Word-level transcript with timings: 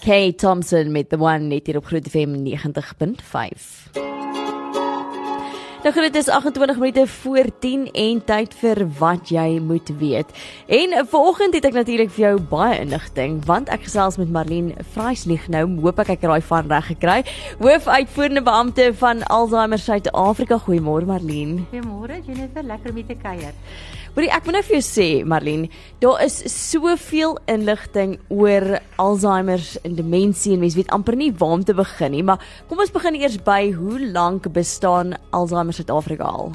Kay 0.00 0.32
Thompson 0.32 0.92
met 0.92 1.10
the 1.10 1.18
one 1.18 1.48
net 1.48 1.66
hier 1.66 1.76
op 1.76 1.86
Groot 1.90 2.08
FM 2.08 2.36
90.5. 2.44 4.06
Nou 5.82 5.92
goed, 5.92 6.02
dit 6.02 6.16
is 6.16 6.28
28 6.28 6.78
minute 6.78 7.06
voor 7.06 7.44
10 7.58 7.90
en 7.92 8.24
tyd 8.24 8.54
vir 8.60 8.80
wat 8.98 9.30
jy 9.30 9.60
moet 9.62 9.90
weet. 9.98 10.32
En 10.66 11.06
vanoggend 11.06 11.54
het 11.54 11.68
ek 11.68 11.76
natuurlik 11.76 12.10
vir 12.16 12.24
jou 12.24 12.40
baie 12.50 12.80
inligting 12.82 13.38
want 13.46 13.70
ek 13.70 13.86
gesels 13.86 14.18
met 14.18 14.32
Marlene 14.34 14.74
Vreislig 14.94 15.46
nou, 15.48 15.62
hoop 15.84 16.02
ek 16.02 16.10
ek 16.16 16.26
het 16.26 16.32
daai 16.32 16.48
van 16.50 16.68
reg 16.74 16.90
gekry. 16.92 17.20
Hoofuitvoerende 17.62 18.42
beampte 18.42 18.90
van 18.98 19.22
Alzheimer 19.30 19.78
Suid-Afrika. 19.78 20.58
Goeiemôre 20.66 21.06
Marlene. 21.06 21.62
Goeiemôre 21.70 22.20
Jennifer, 22.26 22.66
lekker 22.66 22.90
om 22.90 23.06
te 23.06 23.16
kuier. 23.22 23.54
Hoorie, 24.14 24.30
ek 24.32 24.46
moet 24.46 24.56
nou 24.56 24.62
vir 24.64 24.76
jou 24.78 24.84
sê, 24.84 25.06
Marlene, 25.28 25.68
daar 26.00 26.22
is 26.24 26.38
soveel 26.48 27.36
inligting 27.50 28.16
oor 28.32 28.78
Alzheimer 28.96 29.60
en 29.84 29.98
demensie 29.98 30.54
en 30.54 30.62
mense 30.62 30.78
weet 30.78 30.94
amper 30.96 31.18
nie 31.18 31.28
waar 31.36 31.58
om 31.58 31.64
te 31.66 31.76
begin 31.76 32.14
nie, 32.16 32.22
maar 32.24 32.40
kom 32.70 32.80
ons 32.80 32.94
begin 32.94 33.18
eers 33.20 33.36
by 33.44 33.68
hoe 33.76 34.00
lank 34.14 34.48
bestaan 34.54 35.12
Alzheimer 35.36 35.76
Suid-Afrika 35.76 36.30
al? 36.30 36.54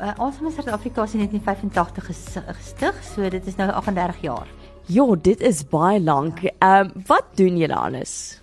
Uh, 0.00 0.10
Alzheimer 0.18 0.56
Suid-Afrika 0.56 1.06
is 1.06 1.14
in 1.14 1.22
1985 1.22 2.10
gestig, 2.58 2.98
so 3.14 3.30
dit 3.30 3.46
is 3.46 3.60
nou 3.60 3.70
38 3.70 4.24
jaar. 4.26 4.50
Ja, 4.90 5.06
dit 5.18 5.40
is 5.42 5.62
baie 5.70 6.02
lank. 6.02 6.42
Ehm 6.58 6.90
um, 6.90 7.06
wat 7.06 7.30
doen 7.38 7.56
julle 7.58 7.78
alles? 7.78 8.40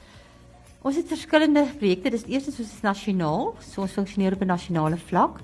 Ons 0.83 0.97
het 0.99 1.07
verskillende 1.07 1.63
projekte. 1.79 2.11
Dis 2.11 2.25
eerstens 2.27 2.57
ons 2.59 2.71
is 2.73 2.83
nasionaal, 2.83 3.53
so 3.63 3.85
ons 3.85 3.93
funksioneer 3.95 4.35
op 4.35 4.41
'n 4.43 4.51
nasionale 4.51 4.97
vlak 4.97 5.39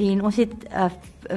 en 0.00 0.24
ons 0.24 0.38
het 0.40 0.54
uh, 0.70 0.88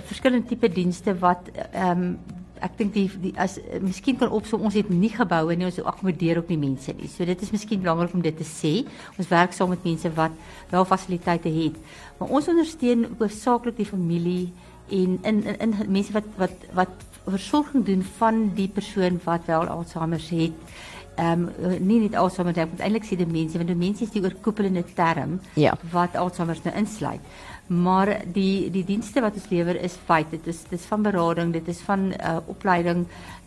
verskillende 0.08 0.48
tipe 0.48 0.70
dienste 0.72 1.18
wat 1.20 1.52
ehm 1.72 2.08
um, 2.08 2.16
ek 2.64 2.78
dink 2.80 2.94
die, 2.96 3.10
die 3.20 3.34
as 3.44 3.58
uh, 3.60 3.80
miskien 3.84 4.16
kan 4.16 4.32
opsom 4.32 4.62
ons 4.64 4.76
het 4.78 4.88
nie 4.88 5.12
geboue 5.12 5.56
nie 5.60 5.68
ons 5.68 5.82
akkommodeer 5.82 6.40
ook 6.40 6.52
nie 6.54 6.62
mense 6.62 6.94
nie. 6.96 7.10
So 7.12 7.28
dit 7.28 7.42
is 7.44 7.52
miskien 7.52 7.82
belangrik 7.84 8.14
om 8.16 8.24
dit 8.24 8.38
te 8.40 8.48
sê. 8.48 8.72
Ons 9.20 9.28
werk 9.32 9.56
saam 9.56 9.74
met 9.74 9.84
mense 9.84 10.12
wat 10.16 10.38
wel 10.72 10.88
fasiliteite 10.88 11.52
het. 11.52 11.82
Maar 12.20 12.32
ons 12.40 12.48
ondersteun 12.54 13.10
hoofsaaklik 13.20 13.82
die 13.82 13.90
familie 13.90 14.46
en 14.90 15.20
in 15.28 15.44
in, 15.44 15.60
in 15.68 15.76
mense 15.92 16.16
wat 16.16 16.30
wat 16.40 16.68
wat 16.80 17.08
versorging 17.28 17.86
doen 17.88 18.04
van 18.18 18.44
die 18.56 18.68
persoon 18.68 19.20
wat 19.24 19.48
wel 19.52 19.68
Alzheimer 19.68 20.24
het 20.30 20.74
ehm 21.16 21.50
um, 21.62 21.88
nie 21.88 22.00
net 22.02 22.16
Alzheimer 22.18 22.58
ek 22.58 22.72
moet 22.72 22.82
eintlik 22.82 23.06
sê 23.06 23.18
demensie 23.20 23.60
want 23.62 23.70
demensie 23.70 24.08
is 24.08 24.14
die 24.16 24.24
oorkoepelende 24.24 24.84
term 24.98 25.40
ja. 25.60 25.76
wat 25.92 26.16
Alzheimer 26.18 26.58
nou 26.64 26.76
insluit. 26.80 27.22
Maar 27.68 28.18
die 28.34 28.70
die 28.72 28.84
dienste 28.84 29.22
wat 29.24 29.38
ons 29.40 29.50
lewer 29.50 29.78
is 29.80 29.96
feit 30.06 30.30
dit 30.32 30.48
is 30.48 30.64
dis 30.70 30.86
van 30.90 31.02
berading, 31.02 31.54
dit 31.54 31.68
is 31.68 31.80
van 31.88 32.12
uh, 32.12 32.38
opleiding 32.52 33.06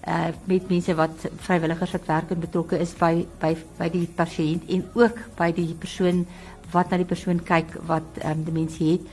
uh, 0.09 0.33
met 0.45 0.69
mense 0.69 0.95
wat 0.95 1.27
vrywilligers 1.37 1.93
wat 1.93 2.07
werk 2.09 2.31
en 2.31 2.41
betrokke 2.41 2.79
is 2.81 2.95
by 2.97 3.27
by 3.41 3.53
by 3.77 3.91
die 3.93 4.07
pasiënt 4.09 4.71
en 4.73 4.87
ook 4.95 5.21
by 5.37 5.51
die 5.53 5.75
persoon 5.75 6.25
wat 6.73 6.91
na 6.91 6.97
die 6.97 7.09
persoon 7.09 7.43
kyk 7.45 7.77
wat 7.87 8.23
um, 8.25 8.43
demensie 8.45 8.97
het. 8.97 9.05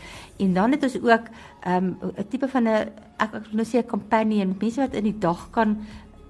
En 0.41 0.53
dan 0.53 0.71
het 0.71 0.83
ons 0.83 0.95
ook 1.01 1.27
ehm 1.63 1.91
um, 2.01 2.13
'n 2.17 2.27
tipe 2.29 2.47
van 2.47 2.63
'n 2.63 2.89
ek 3.17 3.31
wil 3.31 3.59
nou 3.59 3.67
sê 3.67 3.77
'n 3.83 3.87
companion, 3.87 4.55
mense 4.59 4.81
wat 4.81 4.93
in 4.93 5.03
die 5.03 5.19
dag 5.19 5.49
kan 5.51 5.77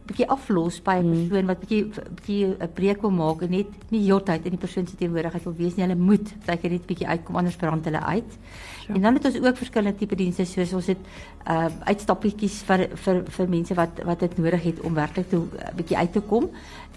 bietjie 0.08 0.28
aflos 0.28 0.82
by 0.84 0.98
'n 1.00 1.06
hmm. 1.06 1.28
persoon 1.28 1.46
wat 1.48 1.59
bietjie 1.59 1.84
bietjie 1.88 2.46
'n 2.59 2.73
breek 2.73 3.02
wil 3.02 3.12
maak 3.12 3.42
en 3.42 3.50
net 3.50 3.68
nie 3.92 4.04
heeltyd 4.04 4.46
in 4.46 4.52
die 4.52 4.59
persoon 4.59 4.88
se 4.88 4.96
teenwoordigheid 4.96 5.44
wil 5.44 5.56
wees 5.56 5.76
nie. 5.76 5.86
Hulle 5.86 5.96
moet 5.96 6.34
baie 6.46 6.70
net 6.70 6.86
bietjie 6.86 7.08
uitkom 7.08 7.36
anders 7.36 7.56
brand 7.56 7.86
hulle 7.86 8.02
uit. 8.02 8.38
Sure. 8.84 8.96
En 8.96 9.02
dan 9.02 9.14
het 9.14 9.26
ons 9.26 9.40
ook 9.40 9.58
verskillende 9.58 9.98
tipe 9.98 10.16
dienste 10.16 10.46
soos 10.46 10.74
ons 10.74 10.88
het 10.88 11.00
uh 11.48 11.70
uitstappietjies 11.88 12.64
vir 12.68 12.90
vir 12.96 13.24
vir 13.30 13.50
mense 13.50 13.74
wat 13.74 14.04
wat 14.04 14.20
dit 14.20 14.38
nodig 14.38 14.64
het 14.64 14.81
om 14.81 14.94
werklik 14.94 15.30
toe 15.30 15.46
uh, 15.56 15.72
bietjie 15.76 15.98
uit 15.98 16.12
te 16.12 16.22
kom. 16.22 16.50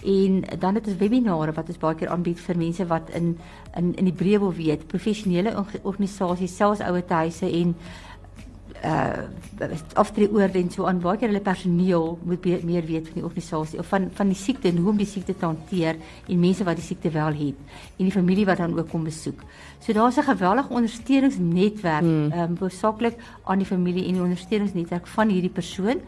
En 0.03 0.43
dan 0.59 0.75
het 0.75 0.87
ons 0.87 0.97
webinare 0.97 1.51
wat 1.51 1.67
ons 1.67 1.77
baie 1.77 1.95
keer 1.95 2.09
aanbied 2.09 2.39
vir 2.39 2.57
mense 2.57 2.85
wat 2.85 3.09
in 3.09 3.37
in 3.77 3.95
in 3.95 4.05
die 4.05 4.13
breë 4.13 4.39
wil 4.39 4.53
weet, 4.53 4.87
professionele 4.87 5.55
organisasies, 5.83 6.55
selfs 6.55 6.81
ouer 6.81 7.03
huise 7.07 7.45
en 7.45 7.75
uh 8.83 9.25
aftree 9.97 10.29
oor 10.31 10.53
en 10.53 10.69
so 10.71 10.85
aan 10.85 10.99
baie 11.01 11.17
keer 11.17 11.31
hulle 11.31 11.41
personeel 11.41 12.19
moet 12.23 12.41
be, 12.41 12.59
meer 12.63 12.85
weet 12.85 13.07
van 13.09 13.19
die 13.19 13.25
organisasie 13.25 13.79
of 13.79 13.87
van 13.89 14.09
van 14.13 14.29
die 14.29 14.37
siekte 14.37 14.69
en 14.69 14.77
hoe 14.77 14.91
om 14.91 14.97
die 14.97 15.09
siekte 15.09 15.33
te 15.37 15.45
hanteer 15.45 15.97
en 16.27 16.39
mense 16.39 16.63
wat 16.63 16.77
die 16.77 16.85
siekte 16.85 17.09
wel 17.09 17.33
het 17.33 17.57
en 17.97 18.03
die 18.05 18.13
familie 18.13 18.45
wat 18.45 18.61
dan 18.61 18.77
ook 18.77 18.89
kom 18.89 19.03
besoek. 19.03 19.41
So 19.79 19.93
daar's 19.93 20.17
'n 20.17 20.29
geweldige 20.29 20.73
ondersteuningsnetwerk 20.73 22.01
hmm. 22.01 22.31
ehm 22.31 22.51
um, 22.51 22.57
hoofsaaklik 22.59 23.15
aan 23.43 23.57
die 23.57 23.67
familie 23.67 24.05
en 24.05 24.13
die 24.13 24.21
ondersteuningsnetwerk 24.21 25.07
van 25.07 25.29
hierdie 25.29 25.53
persoon 25.53 26.01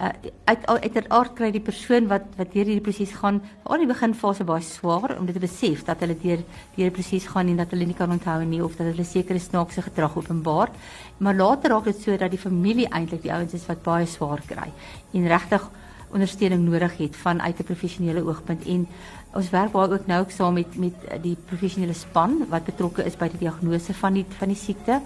uh, 0.00 0.10
uit 0.44 0.66
uiteraard 0.66 1.34
kry 1.38 1.50
die 1.54 1.62
persoon 1.62 2.08
wat 2.10 2.26
wat 2.38 2.50
deur 2.52 2.66
hierdie 2.66 2.84
proses 2.84 3.12
gaan 3.20 3.40
aan 3.62 3.84
die 3.84 3.90
beginfase 3.90 4.46
baie 4.48 4.64
swaar 4.66 5.16
om 5.18 5.26
dit 5.26 5.36
te 5.36 5.42
besef 5.42 5.84
dat 5.86 6.02
hulle 6.04 6.16
deur 6.18 6.42
deur 6.76 6.88
die 6.88 6.96
proses 6.98 7.28
gaan 7.30 7.52
en 7.52 7.62
dat 7.62 7.70
hulle 7.74 7.86
nie 7.86 7.98
kan 7.98 8.10
onthou 8.10 8.40
nie 8.44 8.62
of 8.64 8.76
dat 8.78 8.90
hulle 8.90 9.06
sekere 9.06 9.38
snaakse 9.38 9.84
gedrag 9.86 10.16
openbaar. 10.16 10.70
Maar 11.18 11.34
later 11.34 11.70
raak 11.70 11.88
dit 11.90 12.02
so 12.02 12.16
dat 12.16 12.30
die 12.30 12.42
familie 12.42 12.88
eintlik 12.90 13.22
die 13.22 13.32
ouens 13.32 13.54
is 13.54 13.66
wat 13.70 13.82
baie 13.86 14.06
swaar 14.06 14.42
kry 14.48 14.70
en 15.12 15.28
regtig 15.28 15.70
ondersteuning 16.14 16.62
nodig 16.62 16.96
het 16.98 17.16
vanuit 17.16 17.58
'n 17.58 17.64
professionele 17.64 18.22
oogpunt. 18.22 18.64
En 18.64 18.86
ons 19.34 19.50
werk 19.50 19.72
baie 19.72 19.92
ook 19.92 20.06
nou 20.06 20.20
ook 20.20 20.30
saam 20.30 20.54
met 20.54 20.76
met 20.76 20.94
die 21.22 21.36
professionele 21.46 21.92
span 21.92 22.46
wat 22.48 22.64
betrokke 22.64 23.04
is 23.04 23.16
by 23.16 23.28
die 23.28 23.38
diagnose 23.38 23.94
van 23.94 24.12
die 24.12 24.26
van 24.38 24.48
die 24.48 24.56
siekte. 24.56 25.00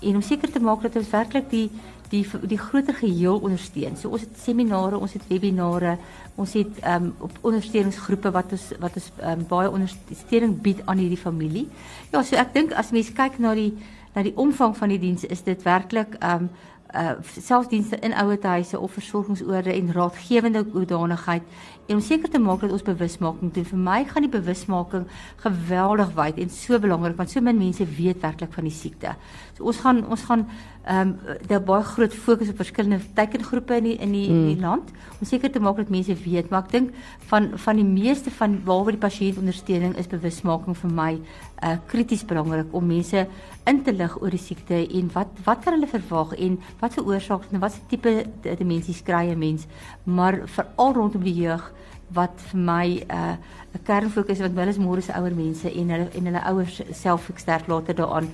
En 0.00 0.14
om 0.14 0.22
seker 0.22 0.50
te 0.50 0.60
maak 0.60 0.82
dat 0.82 0.96
ons 0.96 1.10
werklik 1.10 1.50
die 1.50 1.70
die 2.14 2.48
die 2.48 2.58
groter 2.58 2.94
geheel 2.94 3.40
ondersteun. 3.42 3.96
So 3.98 4.14
ons 4.14 4.24
het 4.26 4.38
seminare, 4.42 4.98
ons 4.98 5.16
het 5.16 5.26
webinare, 5.28 5.96
ons 6.40 6.54
het 6.58 6.80
ehm 6.82 7.10
um, 7.10 7.14
op 7.28 7.38
ondersteuningsgroepe 7.50 8.30
wat 8.34 8.54
ons 8.56 8.68
wat 8.82 9.00
ons 9.00 9.10
um, 9.22 9.46
baie 9.50 9.70
ondersteuning 9.70 10.60
bied 10.62 10.84
aan 10.84 11.02
hierdie 11.02 11.20
familie. 11.20 11.66
Ja, 12.12 12.22
so 12.22 12.38
ek 12.40 12.54
dink 12.54 12.72
as 12.72 12.94
mense 12.94 13.14
kyk 13.16 13.38
na 13.42 13.54
die 13.58 13.72
na 14.14 14.22
die 14.22 14.36
omvang 14.38 14.76
van 14.78 14.94
die 14.94 15.00
diens 15.02 15.26
is 15.26 15.42
dit 15.42 15.66
werklik 15.66 16.18
ehm 16.20 16.48
um, 16.48 16.54
uh 16.94 17.10
selfdienste 17.42 17.98
in 18.06 18.14
ouerhuise 18.14 18.78
of 18.78 18.92
versorgingsoorde 18.92 19.72
en 19.72 19.92
raadgewende 19.92 20.64
hoedanigheid 20.72 21.42
en 21.86 21.96
om 21.96 22.02
seker 22.02 22.30
te 22.30 22.38
maak 22.38 22.60
dat 22.60 22.72
ons 22.72 22.84
bewusmaking 22.86 23.50
doen. 23.52 23.66
Vir 23.66 23.78
my 23.78 24.04
gaan 24.08 24.22
die 24.22 24.30
bewusmaking 24.30 25.08
geweldig 25.42 26.12
wyd 26.14 26.38
en 26.38 26.52
so 26.54 26.78
belangrik 26.78 27.16
want 27.18 27.30
so 27.30 27.42
min 27.42 27.58
mense 27.58 27.86
weet 27.98 28.22
werklik 28.22 28.54
van 28.54 28.68
die 28.68 28.76
siekte. 28.76 29.16
So 29.58 29.66
ons 29.72 29.82
gaan 29.82 30.04
ons 30.06 30.22
gaan 30.28 30.46
ehm 30.84 31.08
um, 31.08 31.38
daar 31.48 31.62
baie 31.64 31.82
groot 31.82 32.14
fokus 32.14 32.48
op 32.48 32.56
verskillende 32.60 33.00
teikengroepe 33.14 33.76
in 33.76 33.84
die 33.84 33.96
in 33.96 34.12
die, 34.12 34.30
mm. 34.30 34.46
die 34.46 34.60
land 34.60 34.90
om 35.20 35.26
seker 35.26 35.50
te 35.50 35.60
maak 35.60 35.76
dat 35.76 35.88
mense 35.88 36.14
weet, 36.24 36.50
maar 36.50 36.66
ek 36.66 36.72
dink 36.72 36.90
van 37.30 37.48
van 37.58 37.80
die 37.80 37.86
meeste 37.88 38.30
van 38.30 38.58
waaroor 38.64 38.92
die 38.92 39.00
pasiënt 39.00 39.40
ondersteuning 39.40 39.96
is 39.96 40.10
bewusmaking 40.12 40.76
vir 40.76 40.92
my 40.92 41.12
uh 41.64 41.76
krities 41.88 42.24
belangrik 42.28 42.74
om 42.76 42.86
mense 42.86 43.26
in 43.64 43.80
te 43.82 43.92
lig 43.96 44.18
oor 44.20 44.30
die 44.30 44.42
siekte 44.42 44.82
en 44.84 45.08
wat 45.14 45.40
wat 45.46 45.64
kan 45.64 45.78
hulle 45.78 45.88
verwag 45.88 46.36
en 46.36 46.60
wat 46.82 46.98
veroorsaak 46.98 47.48
en 47.50 47.64
wat 47.64 47.72
se 47.72 47.80
tipe 47.88 48.12
demensie 48.42 48.96
kry 49.04 49.30
'n 49.30 49.38
mens, 49.38 49.66
maar 50.04 50.42
veral 50.44 50.92
rondom 50.92 51.24
die 51.24 51.38
jeug 51.40 51.72
wat 52.12 52.40
vir 52.50 52.60
my 52.60 52.86
'n 52.86 53.10
uh, 53.10 53.36
'n 53.74 53.82
kernfokus 53.82 54.38
wat 54.38 54.52
wel 54.52 54.68
is 54.68 54.78
môre 54.78 55.02
se 55.02 55.12
ouer 55.12 55.34
mense 55.34 55.72
en 55.72 55.88
hulle 55.90 56.08
en 56.14 56.24
hulle 56.24 56.44
ouers 56.50 56.82
self 56.92 57.30
sterk 57.36 57.66
later 57.66 57.94
daaraan. 57.94 58.28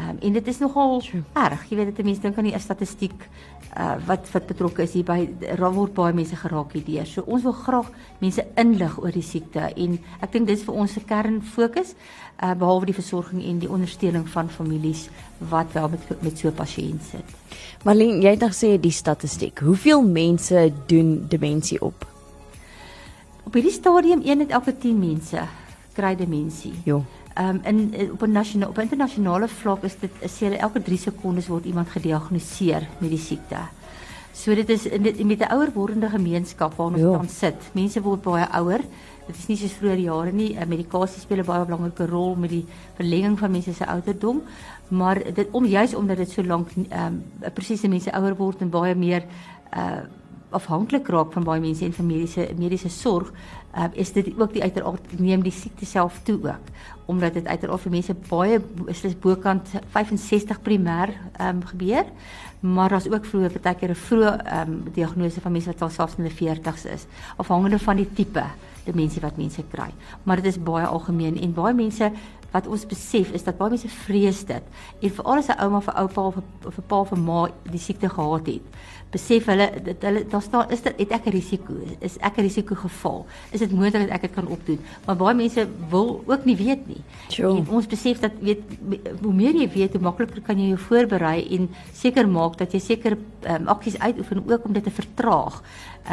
Um, 0.00 0.18
en 0.20 0.32
dit 0.32 0.46
is 0.46 0.58
nogal 0.58 1.00
True. 1.00 1.22
erg. 1.32 1.68
Jy 1.68 1.76
weet 1.76 1.96
dit 1.96 2.04
mense 2.04 2.20
dink 2.20 2.38
aan 2.38 2.44
die 2.44 2.58
statistiek 2.58 3.28
uh, 3.78 3.94
wat 4.06 4.30
wat 4.32 4.46
betrokke 4.46 4.82
is 4.82 4.92
hier 4.92 5.04
by 5.04 5.28
word 5.58 5.94
baie 5.94 6.14
mense 6.14 6.36
geraak 6.36 6.72
hierdeur. 6.72 7.06
So 7.06 7.22
ons 7.26 7.42
wil 7.42 7.52
graag 7.52 7.90
mense 8.18 8.46
inlig 8.54 8.98
oor 9.02 9.12
die 9.12 9.22
siekte 9.22 9.72
en 9.76 9.98
ek 10.20 10.32
dink 10.32 10.46
dis 10.46 10.62
vir 10.62 10.74
ons 10.74 10.92
se 10.92 11.00
kernfokus 11.00 11.94
uh, 12.42 12.54
behalwe 12.54 12.86
die 12.86 12.94
versorging 12.94 13.42
en 13.42 13.58
die 13.58 13.70
ondersteuning 13.70 14.28
van 14.28 14.48
families 14.48 15.08
wat 15.50 15.72
wel 15.72 15.88
met 15.88 16.22
met 16.22 16.38
so 16.38 16.48
'n 16.48 16.54
pasiënt 16.54 17.02
sit. 17.02 17.24
Marlene, 17.84 18.22
jy 18.22 18.30
het 18.30 18.40
nog 18.40 18.54
sê 18.54 18.80
die 18.80 18.90
statistiek. 18.90 19.58
Hoeveel 19.58 20.02
mense 20.02 20.72
doen 20.86 21.26
demensie 21.28 21.82
op? 21.82 22.13
Op 23.44 23.52
hierdie 23.52 23.72
stadium 23.72 24.20
een 24.24 24.38
uit 24.38 24.50
elke 24.50 24.72
10 24.78 24.98
mense 24.98 25.42
kry 25.94 26.16
demensie. 26.16 26.72
Ja. 26.84 27.00
Ehm 27.34 27.60
um, 27.66 27.90
in 27.92 28.10
op 28.12 28.22
'n 28.22 28.32
nasionale 28.32 28.70
op 28.70 28.78
internasionale 28.78 29.48
vlak 29.48 29.82
is 29.82 29.98
dit 29.98 30.10
is 30.20 30.40
hulle 30.40 30.56
elke 30.56 30.82
3 30.82 30.98
sekondes 30.98 31.46
word 31.46 31.64
iemand 31.64 31.88
gediagnoseer 31.88 32.88
met 32.98 33.10
die 33.10 33.18
siekte. 33.18 33.58
So 34.32 34.54
dit 34.54 34.68
is 34.68 34.82
dit, 34.82 35.24
met 35.24 35.38
'n 35.38 35.52
ouer 35.52 35.70
wordende 35.74 36.08
gemeenskap 36.08 36.74
waar 36.74 36.86
ons 36.86 37.00
dan 37.00 37.28
sit. 37.28 37.70
Mense 37.72 38.00
word 38.00 38.22
baie 38.22 38.48
ouer. 38.50 38.80
Dit 39.26 39.36
is 39.36 39.46
nie 39.46 39.56
soos 39.56 39.72
vroeër 39.72 39.98
jare 39.98 40.32
nie. 40.32 40.56
Eh, 40.56 40.66
medikasie 40.66 41.20
speel 41.20 41.38
'n 41.38 41.44
baie 41.44 41.64
belangrike 41.64 42.06
rol 42.06 42.34
met 42.34 42.50
die 42.50 42.64
verlenging 42.94 43.38
van 43.38 43.50
mense 43.50 43.72
se 43.72 43.86
ouderdom, 43.86 44.42
maar 44.88 45.34
dit 45.34 45.48
om 45.50 45.64
juis 45.64 45.94
omdat 45.94 46.16
dit 46.16 46.30
so 46.30 46.42
lank 46.42 46.68
ehm 46.88 47.22
um, 47.42 47.52
presiese 47.52 47.88
mense 47.88 48.12
ouer 48.12 48.36
word 48.36 48.60
en 48.60 48.70
baie 48.70 48.94
meer 48.94 49.24
uh 49.76 50.02
afhanklik 50.54 51.08
raak 51.08 51.32
van 51.32 51.44
baie 51.44 51.60
mense 51.60 51.84
en 51.84 51.92
van 51.92 52.06
mediese 52.06 52.48
mediese 52.58 52.88
sorg, 52.88 53.32
uh, 53.76 53.88
is 53.92 54.12
dit 54.12 54.32
ook 54.38 54.52
die 54.52 54.62
uiteraard 54.62 55.18
neem 55.18 55.42
die 55.42 55.52
siekte 55.52 55.86
self 55.86 56.20
toe 56.24 56.38
ook 56.42 56.72
omdat 57.04 57.34
dit 57.36 57.46
uiteraard 57.46 57.82
vir 57.84 57.92
mense 57.92 58.14
baie 58.28 58.60
is 58.88 59.02
dit 59.04 59.16
bokant 59.20 59.74
65 59.92 60.60
primêr 60.64 61.12
um, 61.40 61.60
gebeur, 61.68 62.06
maar 62.60 62.94
daar's 62.94 63.08
ook 63.10 63.26
vroeë 63.28 63.50
partykeer 63.58 63.92
'n 63.92 64.04
vroeë 64.06 64.32
um, 64.60 64.78
diagnose 64.94 65.40
van 65.40 65.52
mense 65.52 65.72
wat 65.72 65.82
al 65.82 65.90
selfs 65.90 66.16
in 66.16 66.24
hulle 66.24 66.36
40's 66.36 66.84
is, 66.84 67.06
afhangende 67.36 67.78
van 67.78 67.96
die 67.96 68.08
tipe 68.12 68.44
demensie 68.84 69.20
wat 69.20 69.36
mense 69.36 69.62
kry. 69.70 69.90
Maar 70.22 70.36
dit 70.36 70.46
is 70.46 70.62
baie 70.62 70.86
algemeen 70.86 71.40
en 71.40 71.52
baie 71.52 71.74
mense 71.74 72.12
wat 72.54 72.66
ons 72.66 72.86
besef 72.86 73.32
is 73.34 73.44
dat 73.44 73.58
baie 73.58 73.70
mense 73.74 73.88
vrees 73.88 74.44
dit. 74.44 74.62
En 75.00 75.10
veral 75.10 75.38
as 75.38 75.48
'n 75.48 75.60
ouma 75.60 75.80
'n 75.80 75.96
oupa 76.02 76.20
of 76.20 76.36
'n 76.78 76.86
pa 76.86 77.04
'n 77.12 77.24
ma 77.24 77.48
die 77.70 77.78
siekte 77.78 78.08
gehad 78.08 78.46
het, 78.46 78.62
besef 79.14 79.46
hulle 79.50 79.68
dat 79.86 80.02
hulle 80.08 80.24
daar 80.30 80.42
staan 80.42 80.70
is 80.74 80.82
dit 80.84 81.00
het 81.02 81.14
ek 81.16 81.26
'n 81.26 81.34
risiko 81.34 81.74
is 82.00 82.16
ek 82.18 82.38
'n 82.38 82.46
risiko 82.48 82.74
geval? 82.74 83.26
Is 83.50 83.60
dit 83.60 83.72
moontlik 83.72 84.06
dat 84.06 84.16
ek 84.16 84.22
dit 84.26 84.34
kan 84.34 84.46
opdoen? 84.46 84.80
Maar 85.06 85.16
baie 85.16 85.34
mense 85.34 85.68
wil 85.90 86.22
ook 86.26 86.44
nie 86.44 86.56
weet 86.56 86.86
nie. 86.86 87.02
Sure. 87.28 87.56
en 87.56 87.68
ons 87.68 87.86
besef 87.86 88.20
dat 88.20 88.32
weet 88.40 88.62
hoe 89.22 89.32
meer 89.32 89.54
jy 89.54 89.68
weet 89.68 89.92
hoe 89.92 90.02
makliker 90.02 90.40
kan 90.40 90.58
jy 90.58 90.68
jou 90.68 90.78
voorberei 90.78 91.46
en 91.56 91.68
seker 91.92 92.28
maak 92.28 92.58
dat 92.58 92.72
jy 92.72 92.80
seker 92.80 93.16
um, 93.48 93.68
aksies 93.68 93.98
uitoefen 93.98 94.44
ook 94.46 94.64
om 94.64 94.72
dit 94.72 94.84
te 94.84 94.90
vertraag. 94.90 95.62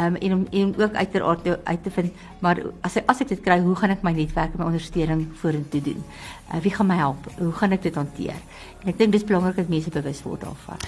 Um, 0.00 0.14
en 0.16 0.32
om 0.32 0.46
en 0.50 0.74
ook 0.78 0.94
uiteraard 0.94 1.64
uit 1.64 1.82
te 1.82 1.90
vind 1.90 2.12
maar 2.40 2.56
as 2.80 2.96
ek 2.96 3.04
as 3.06 3.20
ek 3.20 3.28
dit 3.28 3.40
kry 3.40 3.60
hoe 3.60 3.74
gaan 3.76 3.90
ek 3.90 4.02
my 4.02 4.12
netwerk 4.12 4.54
en 4.54 4.58
my 4.58 4.64
ondersteuning 4.64 5.28
vorentoe 5.34 5.80
doen? 5.80 6.04
Uh, 6.52 6.60
wie 6.60 6.72
gaan 6.72 6.86
my 6.86 6.96
help? 6.96 7.28
Hoe 7.38 7.52
gaan 7.52 7.72
ek 7.72 7.82
dit 7.82 7.94
hanteer? 7.94 8.38
En 8.82 8.88
ek 8.88 8.98
dink 8.98 9.12
dis 9.12 9.24
belangrik 9.24 9.56
dat 9.56 9.68
mense 9.68 9.90
bewus 9.90 10.22
word 10.24 10.40
daarvan. 10.40 10.80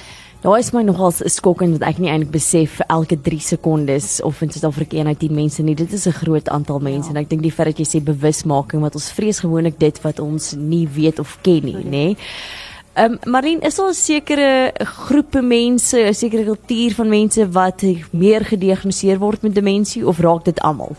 Daar 0.45 0.59
is 0.59 0.75
my 0.77 0.83
nogals 0.85 1.23
skokkend 1.33 1.79
dat 1.79 1.87
ek 1.89 1.99
nie 2.05 2.13
eintlik 2.13 2.35
besef 2.37 2.79
elke 2.87 3.17
3 3.17 3.41
sekondes 3.41 4.21
of 4.23 4.43
in 4.45 4.53
Suid-Afrika 4.55 4.99
eenheid 5.01 5.19
10 5.23 5.35
mense 5.35 5.65
nie. 5.65 5.75
Dit 5.75 5.93
is 5.93 6.07
'n 6.07 6.19
groot 6.21 6.49
aantal 6.49 6.79
mense 6.79 7.09
ja. 7.09 7.15
en 7.15 7.23
ek 7.23 7.31
dink 7.31 7.43
die 7.43 7.53
feit 7.53 7.73
dat 7.73 7.79
jy 7.83 7.89
sê 7.89 8.05
bewusmaking 8.05 8.83
wat 8.83 8.95
ons 8.95 9.11
vrees 9.13 9.41
gewoonlik 9.41 9.79
dit 9.79 10.01
wat 10.03 10.21
ons 10.21 10.53
nie 10.55 10.87
weet 10.87 11.19
of 11.19 11.39
ken 11.43 11.65
nie, 11.65 11.85
nê. 11.85 12.17
Ehm 12.95 13.13
um, 13.13 13.31
Marien, 13.33 13.61
is 13.61 13.75
daar 13.75 13.91
'n 13.91 13.95
sekere 13.95 14.73
groepe 14.79 15.43
mense, 15.43 15.99
'n 15.99 16.15
sekere 16.15 16.45
kultuur 16.45 16.95
van 16.95 17.09
mense 17.09 17.51
wat 17.51 17.83
meer 18.11 18.45
gediagnoseer 18.45 19.19
word 19.19 19.43
met 19.43 19.55
demensie 19.55 20.07
of 20.07 20.19
raak 20.19 20.45
dit 20.45 20.61
almal? 20.61 20.97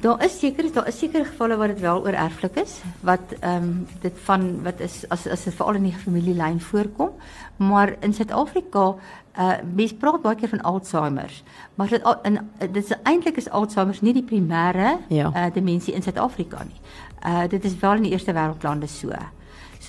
Daar 0.00 0.24
is 0.24 0.38
seker 0.38 0.72
daar 0.72 0.86
is 0.88 0.98
sekere 0.98 1.24
gevalle 1.24 1.56
waar 1.56 1.68
dit 1.68 1.80
wel 1.80 2.00
oor 2.00 2.16
erflik 2.16 2.54
is 2.56 2.80
wat 3.04 3.34
ehm 3.40 3.62
um, 3.62 3.86
dit 4.00 4.12
van 4.24 4.62
wat 4.62 4.80
is 4.80 5.04
as 5.08 5.26
as 5.26 5.44
dit 5.44 5.54
veral 5.54 5.74
in 5.74 5.88
die 5.90 5.96
familielyn 6.04 6.60
voorkom 6.60 7.10
maar 7.56 7.96
in 8.00 8.14
Suid-Afrika 8.14 8.94
uh 9.38 9.56
mense 9.74 9.94
praat 9.94 10.22
baie 10.22 10.36
keer 10.36 10.48
van 10.48 10.60
Alzheimer's 10.60 11.42
maar 11.74 11.88
dit 11.88 12.08
in 12.22 12.38
dit 12.58 12.84
is 12.84 12.96
eintlik 13.02 13.36
is 13.36 13.50
Alzheimer's 13.50 14.00
nie 14.00 14.12
die 14.12 14.24
primêre 14.24 14.96
ja. 15.08 15.32
uh 15.34 15.52
demensie 15.54 15.94
in 15.94 16.02
Suid-Afrika 16.02 16.64
nie. 16.64 16.80
Uh 17.26 17.48
dit 17.48 17.64
is 17.64 17.78
wel 17.78 18.00
in 18.00 18.02
die 18.02 18.12
eerste 18.12 18.32
wêreldlande 18.32 18.88
so. 18.88 19.12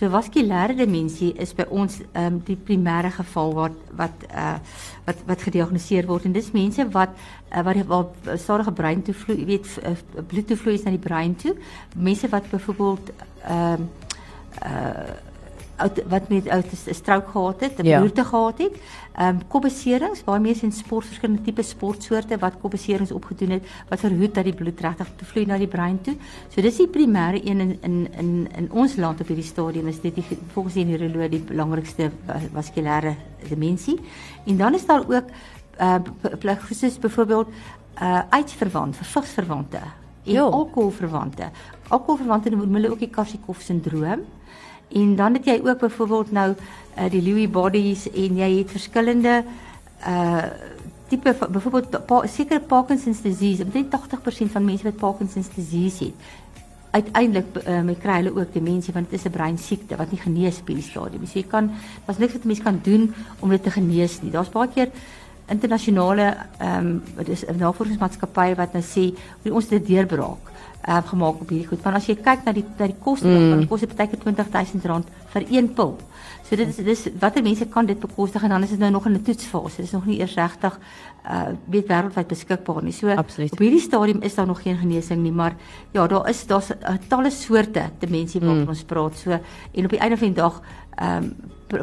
So 0.01 0.09
vaskulêre 0.09 0.73
demensie 0.73 1.27
is 1.37 1.51
by 1.53 1.67
ons 1.69 1.99
ehm 2.01 2.23
um, 2.25 2.37
die 2.41 2.55
primêre 2.57 3.11
geval 3.13 3.51
wat 3.53 3.75
wat 3.99 4.23
uh 4.33 4.55
wat 5.05 5.19
wat 5.27 5.43
gediagnoseer 5.45 6.07
word 6.09 6.25
en 6.25 6.33
dis 6.33 6.47
mense 6.55 6.87
wat 6.95 7.13
uh, 7.13 7.61
wat 7.67 7.83
wat 7.91 8.31
stadige 8.41 8.73
brein 8.73 9.03
toe 9.05 9.13
vloei, 9.13 9.45
weet 9.45 9.69
uh, 9.85 9.93
bloed 10.31 10.47
toe 10.49 10.57
vloei 10.57 10.79
na 10.81 10.95
die 10.95 11.03
brein 11.03 11.35
toe. 11.37 11.53
Mense 11.93 12.29
wat 12.33 12.49
byvoorbeeld 12.49 13.11
ehm 13.45 13.85
uh, 14.65 15.19
wat 16.07 16.29
met 16.29 16.49
ou 16.49 16.61
strook 16.91 17.27
gehad 17.29 17.59
het, 17.59 17.77
'n 17.77 17.85
ja. 17.85 17.99
bloedte 17.99 18.23
gehad 18.25 18.57
het. 18.57 18.75
Ehm 19.11 19.27
um, 19.27 19.47
kopbeserings, 19.47 20.23
baie 20.23 20.39
mense 20.39 20.63
in 20.65 20.71
sport 20.71 21.05
verskillende 21.05 21.41
tipe 21.41 21.61
sportsoorte 21.61 22.37
wat 22.37 22.53
kopbeserings 22.61 23.11
opgedoen 23.11 23.49
het 23.49 23.63
wat 23.89 23.99
verhoed 23.99 24.33
dat 24.33 24.43
die 24.43 24.53
bloed 24.53 24.79
regtig 24.79 25.07
te 25.15 25.25
vloei 25.25 25.45
na 25.45 25.57
die 25.57 25.67
brein 25.67 26.01
toe. 26.01 26.15
So 26.49 26.61
dis 26.61 26.77
die 26.77 26.87
primêre 26.87 27.41
een 27.43 27.59
in 27.59 27.77
in 27.81 28.07
in 28.17 28.47
in 28.57 28.71
ons 28.71 28.95
land 28.95 29.21
op 29.21 29.27
hierdie 29.27 29.45
stadium 29.45 29.87
is 29.87 30.01
dit 30.01 30.15
die, 30.15 30.23
volgens 30.53 30.73
die 30.73 30.85
neuroloog 30.85 31.29
die 31.29 31.43
belangrikste 31.43 32.11
vaskulêre 32.53 33.15
demensie. 33.49 33.99
En 34.45 34.57
dan 34.57 34.73
is 34.73 34.85
daar 34.85 35.03
ook 35.07 35.25
uh 35.81 35.95
pleegsoos 36.39 36.99
byvoorbeeld 36.99 37.47
uh 38.01 38.21
uitverwant, 38.29 38.95
vervigsverwante 38.95 39.79
en 40.23 40.37
alkoholverwante. 40.37 41.49
Alkoholverwante 41.87 42.49
noem 42.49 42.73
hulle 42.73 42.91
ook 42.91 42.99
die 42.99 43.09
Korsakoff 43.09 43.61
sindroom. 43.61 44.25
En 44.93 45.15
dan 45.15 45.33
het 45.33 45.45
jy 45.45 45.61
ook 45.63 45.79
byvoorbeeld 45.79 46.31
nou 46.31 46.55
uh, 46.97 47.09
die 47.09 47.21
Lewy 47.21 47.49
bodies 47.49 48.09
en 48.11 48.37
jy 48.37 48.57
het 48.57 48.71
verskillende 48.71 49.43
uh 50.07 50.43
tipe 51.11 51.35
byvoorbeeld 51.49 52.05
pa, 52.07 52.21
sekere 52.27 52.59
Parkinson's 52.59 53.21
disease. 53.21 53.63
Omtrent 53.63 53.91
80% 54.47 54.51
van 54.51 54.63
mense 54.65 54.83
wat 54.83 54.95
Parkinson's 54.95 55.49
disease 55.55 56.05
het, 56.05 56.13
uiteindelik 56.91 57.57
uh, 57.67 57.81
met 57.81 57.99
kry 57.99 58.21
hulle 58.21 58.31
ook 58.35 58.53
demensie 58.53 58.93
want 58.93 59.09
dit 59.09 59.19
is 59.19 59.25
'n 59.25 59.35
breinsiekte 59.35 59.95
wat 59.95 60.11
nie 60.11 60.19
genees 60.19 60.59
op 60.59 60.67
hierdie 60.67 60.87
stadium. 60.87 61.25
So 61.25 61.39
jy 61.39 61.47
kan 61.47 61.71
daar's 62.05 62.19
niks 62.19 62.33
wat 62.33 62.43
mense 62.43 62.63
kan 62.63 62.79
doen 62.83 63.13
om 63.39 63.49
dit 63.49 63.63
te 63.63 63.71
genees 63.71 64.21
nie. 64.21 64.31
Daar's 64.31 64.49
baie 64.49 64.67
keer 64.67 64.89
internasionale 65.47 66.37
ehm 66.57 66.85
um, 66.85 67.03
wat 67.15 67.27
is 67.27 67.45
'n 67.45 67.57
navorsingsmaatskappy 67.57 68.55
wat 68.55 68.73
nou 68.73 68.83
sê 68.83 69.13
ons 69.51 69.69
het 69.69 69.81
'n 69.81 69.85
deurbraak 69.85 70.50
uh, 70.87 71.01
gemaak 71.05 71.41
op 71.41 71.49
hierdie 71.49 71.67
goed. 71.67 71.81
Want 71.83 71.95
as 71.95 72.07
jy 72.09 72.15
kyk 72.15 72.45
na 72.45 72.53
die 72.55 72.65
na 72.77 72.87
die 72.89 72.97
koste, 72.99 73.27
mm. 73.27 73.49
dan 73.49 73.67
kos 73.67 73.85
dit 73.85 73.95
partykeer 73.95 74.33
R20000 74.33 75.11
vir 75.33 75.45
een 75.49 75.73
pil. 75.73 75.97
So 76.51 76.57
dit 76.59 76.67
is 76.67 76.83
dis 76.83 77.05
watter 77.19 77.43
mense 77.43 77.65
kan 77.71 77.87
dit 77.87 77.99
bekostig 77.99 78.43
en 78.43 78.49
dan 78.49 78.63
is 78.63 78.73
dit 78.73 78.79
nou 78.79 78.91
nog 78.91 79.05
in 79.05 79.13
'n 79.13 79.23
toetsfase. 79.23 79.75
Dit 79.77 79.85
is 79.85 79.91
nog 79.91 80.05
nie 80.05 80.19
eers 80.19 80.35
regtig 80.35 80.79
uh 81.25 81.53
weet 81.69 81.87
wêreldwyd 81.87 82.27
beskikbaar 82.27 82.83
nie. 82.83 82.91
So 82.91 83.07
Absoluut. 83.07 83.51
op 83.51 83.59
hierdie 83.59 83.79
stadium 83.79 84.21
is 84.21 84.35
daar 84.35 84.47
nog 84.47 84.61
geen 84.61 84.77
genesing 84.77 85.21
nie, 85.21 85.31
maar 85.31 85.55
ja, 85.91 86.07
daar 86.07 86.29
is 86.29 86.45
daar's 86.47 86.71
uh, 86.71 86.95
talle 87.07 87.29
soorte 87.29 87.83
demensie 87.99 88.39
waarvan 88.39 88.61
mm. 88.63 88.67
ons 88.67 88.83
praat. 88.83 89.17
So 89.17 89.31
en 89.71 89.83
op 89.83 89.89
die 89.89 89.99
einde 89.99 90.17
van 90.17 90.27
die 90.27 90.41
dag 90.41 90.61
ehm 90.95 91.23
um, 91.23 91.35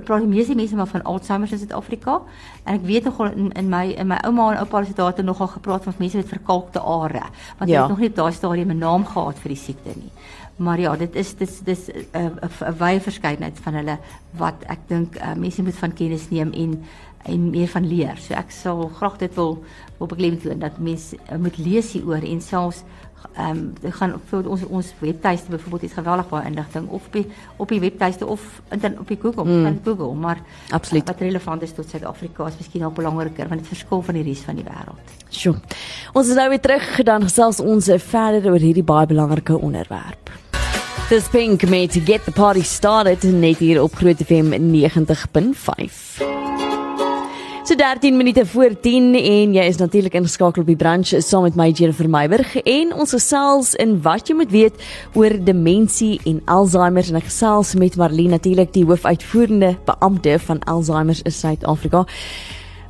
praat 0.04 0.20
die 0.20 0.28
meeste 0.28 0.54
mense 0.54 0.76
maar 0.76 0.86
van 0.86 1.02
Alzheimer 1.02 1.52
in 1.52 1.58
Suid-Afrika. 1.58 2.20
En 2.64 2.74
ek 2.74 2.84
weet 2.84 3.04
nogal 3.04 3.30
in, 3.32 3.52
in 3.52 3.68
my 3.68 3.84
in 3.96 4.06
my 4.06 4.18
ouma 4.28 4.50
en 4.52 4.58
oupa 4.58 4.84
se 4.84 4.92
dae 4.92 5.06
het 5.06 5.24
nogal 5.24 5.48
gepraat 5.48 5.82
van 5.82 5.94
mense 5.98 6.16
met 6.16 6.28
verkalkte 6.28 6.80
are, 6.80 7.22
want 7.58 7.70
ja. 7.70 7.76
hulle 7.76 7.80
het 7.80 7.88
nog 7.88 7.98
nie 7.98 8.12
daai 8.12 8.32
stadium 8.32 8.70
'n 8.70 8.78
naam 8.78 9.06
gehad 9.06 9.38
vir 9.38 9.48
die 9.48 9.62
siekte 9.62 9.96
nie. 9.96 10.12
Maar 10.56 10.80
ja, 10.80 10.96
dit 10.96 11.14
is 11.14 11.34
dis 11.34 11.60
dis 11.64 11.88
'n 11.88 12.04
uh, 12.12 12.70
wye 12.78 13.00
verskeidenheid 13.00 13.58
van 13.62 13.74
hulle 13.74 13.98
wat 14.36 14.64
ek 14.66 14.78
dink 14.86 15.16
uh, 15.16 15.34
mense 15.34 15.62
moet 15.62 15.76
van 15.76 15.92
kennis 15.92 16.30
neem 16.30 16.52
en 16.52 16.84
en 17.24 17.50
meer 17.50 17.68
van 17.68 17.86
leer. 17.86 18.16
So 18.20 18.34
ek 18.34 18.50
sal 18.54 18.88
graag 18.98 19.18
dit 19.18 19.34
wil 19.34 19.58
wil 19.98 20.06
beklemtoon 20.06 20.58
dat 20.62 20.78
mense 20.78 21.16
uh, 21.16 21.36
moet 21.42 21.58
lees 21.58 21.92
hieroor 21.92 22.22
en 22.22 22.40
selfs 22.40 22.84
ehm 23.34 23.74
um, 23.82 23.92
gaan 23.98 24.14
vir 24.30 24.46
ons 24.50 24.62
ons 24.68 24.88
webtuiste 25.00 25.50
byvoorbeeld 25.50 25.82
iets 25.82 25.96
geweldig 25.98 26.28
baie 26.28 26.46
inligting 26.46 26.88
of 26.88 27.06
op 27.06 27.12
die 27.12 27.26
op 27.56 27.68
die 27.68 27.80
webtuiste 27.80 28.26
of 28.26 28.62
in 28.70 28.98
op 28.98 29.08
die 29.08 29.18
Google, 29.20 29.44
mm. 29.44 29.62
van 29.62 29.78
Google, 29.84 30.14
maar 30.14 30.42
absoluut 30.70 31.06
wat 31.06 31.20
relevant 31.20 31.62
is 31.62 31.74
tot 31.74 31.90
Suid-Afrika 31.90 32.46
is 32.46 32.58
miskien 32.58 32.82
nog 32.82 32.92
belangriker 32.92 33.48
want 33.48 33.60
dit 33.60 33.68
verskil 33.68 34.02
van 34.02 34.14
die 34.14 34.22
res 34.22 34.42
van 34.46 34.54
die 34.54 34.64
wêreld. 34.64 35.14
Sjoe. 35.30 35.54
Ons 36.12 36.28
is 36.28 36.34
nou 36.38 36.48
weer 36.48 36.60
terug 36.60 36.94
gedan 36.94 37.26
gesels 37.26 37.60
ons 37.60 37.90
verder 38.06 38.50
oor 38.52 38.62
hierdie 38.62 38.86
baie 38.86 39.06
belangrike 39.06 39.58
onderwerp. 39.58 40.30
This 41.08 41.28
pink 41.28 41.68
made 41.68 41.90
to 41.92 42.00
get 42.00 42.24
the 42.24 42.32
party 42.32 42.62
started 42.62 43.22
net 43.22 43.58
hier 43.58 43.82
op 43.82 43.94
Groot 43.94 44.20
FM 44.26 44.52
90.5. 44.52 46.47
So 47.68 47.74
13 47.76 48.16
minute 48.16 48.46
voor 48.46 48.80
10 48.80 49.14
en 49.14 49.50
jy 49.52 49.64
is 49.68 49.76
natuurlik 49.76 50.14
ingeskakel 50.16 50.62
op 50.62 50.68
die 50.70 50.76
branch 50.80 51.10
saam 51.20 51.42
met 51.44 51.56
my 51.60 51.66
Jennifer 51.68 52.06
Meiburg 52.08 52.54
en 52.62 52.94
ons 52.96 53.12
gesels 53.12 53.74
in 53.76 53.98
wat 54.06 54.30
jy 54.30 54.36
moet 54.38 54.54
weet 54.54 54.86
oor 55.12 55.36
demensie 55.44 56.14
en 56.30 56.38
Alzheimer 56.48 57.10
en 57.12 57.18
ek 57.20 57.26
gesels 57.28 57.74
met 57.76 57.98
Marlene 58.00 58.38
natuurlik 58.38 58.72
die 58.72 58.86
hoofuitvoerende 58.88 59.74
beampte 59.84 60.38
van 60.46 60.64
Alzheimer 60.64 61.20
in 61.28 61.36
Suid-Afrika. 61.42 62.06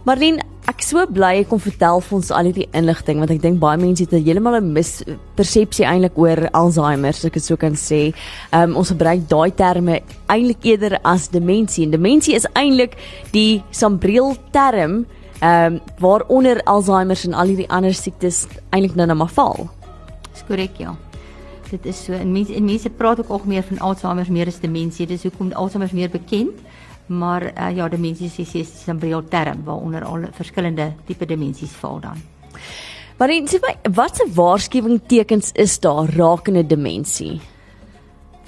Marlene, 0.08 0.40
ek 0.64 0.80
so 0.80 1.02
bly 1.12 1.42
ek 1.42 1.50
kon 1.50 1.60
vertel 1.60 1.98
vir 2.00 2.14
ons 2.16 2.28
al 2.32 2.46
hierdie 2.48 2.64
inligting 2.78 3.18
want 3.20 3.32
ek 3.34 3.42
dink 3.42 3.58
baie 3.60 3.76
mense 3.76 4.06
het 4.06 4.14
heeltemal 4.16 4.54
'n 4.56 4.70
mispersepsie 4.72 5.84
eintlik 5.84 6.16
oor 6.16 6.48
Alzheimer, 6.56 7.12
as 7.12 7.26
ek 7.28 7.34
dit 7.36 7.44
so 7.44 7.56
kan 7.60 7.76
sê. 7.76 8.14
Um, 8.56 8.72
ons 8.80 8.88
gebruik 8.88 9.28
daai 9.28 9.52
terme 9.52 10.00
eintlik 10.32 10.64
eerder 10.64 10.96
as 11.04 11.28
demensie. 11.28 11.84
En 11.84 11.90
demensie 11.90 12.34
is 12.34 12.48
eintlik 12.56 12.96
die 13.32 13.62
sambreel 13.70 14.36
term 14.50 15.04
ehm 15.42 15.76
um, 15.76 15.80
waaronder 16.00 16.62
Alzheimer 16.64 17.18
en 17.24 17.34
al 17.34 17.52
hierdie 17.52 17.68
ander 17.68 17.92
siektes 17.92 18.46
eintlik 18.72 18.96
nou 18.96 19.06
net 19.06 19.16
maar 19.16 19.34
val. 19.36 19.68
Dis 20.32 20.44
korrek, 20.48 20.78
ja. 20.78 20.96
Dit 21.70 21.84
is 21.84 22.04
so 22.04 22.14
en 22.14 22.32
mense 22.32 22.54
en 22.54 22.64
mense 22.64 22.88
praat 22.88 23.20
ook 23.20 23.28
algemeen 23.28 23.62
van 23.62 23.78
Alzheimer 23.78 24.32
meer 24.32 24.46
as 24.46 24.60
demensie. 24.60 25.06
Dis 25.06 25.22
hoekom 25.22 25.52
Alzheimer 25.52 25.90
meer 25.92 26.08
bekend 26.08 26.56
maar 27.08 27.42
uh, 27.42 27.76
ja 27.76 27.88
demensie 27.88 28.26
is 28.26 28.54
'n 28.54 28.64
sambreel 28.64 29.24
term 29.28 29.64
waaronder 29.64 30.04
al 30.04 30.24
verskillende 30.32 30.92
tipe 31.06 31.26
demensies 31.26 31.72
val 31.80 32.00
dan. 32.00 32.16
Maar 33.18 33.28
en 33.28 33.48
sê 33.48 33.58
my 33.60 33.92
watse 33.94 34.24
waarskuwing 34.34 35.00
tekens 35.06 35.50
is 35.52 35.80
daar 35.80 36.06
rakende 36.14 36.66
demensie? 36.66 37.40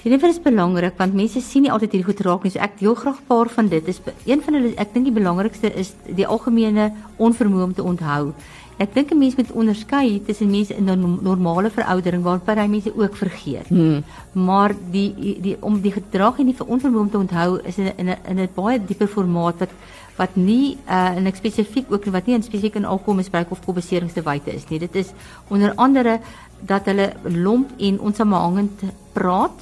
Dit 0.03 0.23
is 0.23 0.39
belangrik 0.41 0.95
want 0.97 1.13
mense 1.13 1.41
sien 1.41 1.61
nie 1.61 1.71
altyd 1.71 1.91
hierdie 1.91 2.07
goed 2.07 2.21
raak 2.25 2.43
nie. 2.43 2.51
So 2.51 2.59
ek 2.59 2.79
deel 2.79 2.95
graag 2.95 3.19
'n 3.19 3.27
paar 3.27 3.49
van 3.49 3.67
dit. 3.67 3.87
Is 3.87 4.01
een 4.25 4.41
van 4.41 4.53
hulle 4.53 4.73
ek 4.75 4.93
dink 4.93 5.05
die 5.05 5.13
belangrikste 5.13 5.73
is 5.75 5.93
die 6.07 6.25
algemene 6.25 6.91
onvermoë 7.17 7.63
om 7.63 7.73
te 7.73 7.83
onthou. 7.83 8.33
Ek 8.81 8.93
dink 8.95 9.11
'n 9.11 9.17
mens 9.17 9.35
moet 9.35 9.51
onderskei 9.51 10.21
tussen 10.25 10.49
mense 10.49 10.73
in 10.73 10.89
'n 10.89 11.19
normale 11.21 11.69
veroudering 11.69 12.23
waarby 12.23 12.53
hy 12.55 12.67
mense 12.67 12.91
ook 12.95 13.15
vergeet. 13.15 13.67
Hmm. 13.67 14.03
Maar 14.31 14.73
die 14.91 15.37
die 15.41 15.57
om 15.59 15.81
die 15.81 15.91
gedrag 15.91 16.39
en 16.39 16.45
die 16.45 16.55
onvermoë 16.57 16.99
om 16.99 17.09
te 17.09 17.17
onthou 17.17 17.59
is 17.63 17.77
in 17.77 18.09
'n 18.09 18.17
in 18.27 18.39
'n 18.39 18.49
baie 18.55 18.79
dieper 18.85 19.07
formaat 19.07 19.59
wat 19.59 19.69
wat 20.17 20.35
nie 20.35 20.77
uh, 20.89 21.15
in 21.15 21.35
spesifiek 21.35 21.91
ook 21.91 22.05
wat 22.05 22.25
nie 22.25 22.35
in 22.35 22.43
spesifiek 22.43 22.75
in 22.75 22.85
alkoholmisbruik 22.85 23.51
of 23.51 23.65
kobbeseringstewyte 23.65 24.53
is 24.53 24.67
nie. 24.69 24.79
Dit 24.79 24.95
is 24.95 25.09
onder 25.47 25.73
andere 25.75 26.19
dat 26.59 26.85
hulle 26.85 27.13
lomp 27.23 27.69
en 27.77 27.99
onsamehangend 27.99 28.81
praat. 29.13 29.57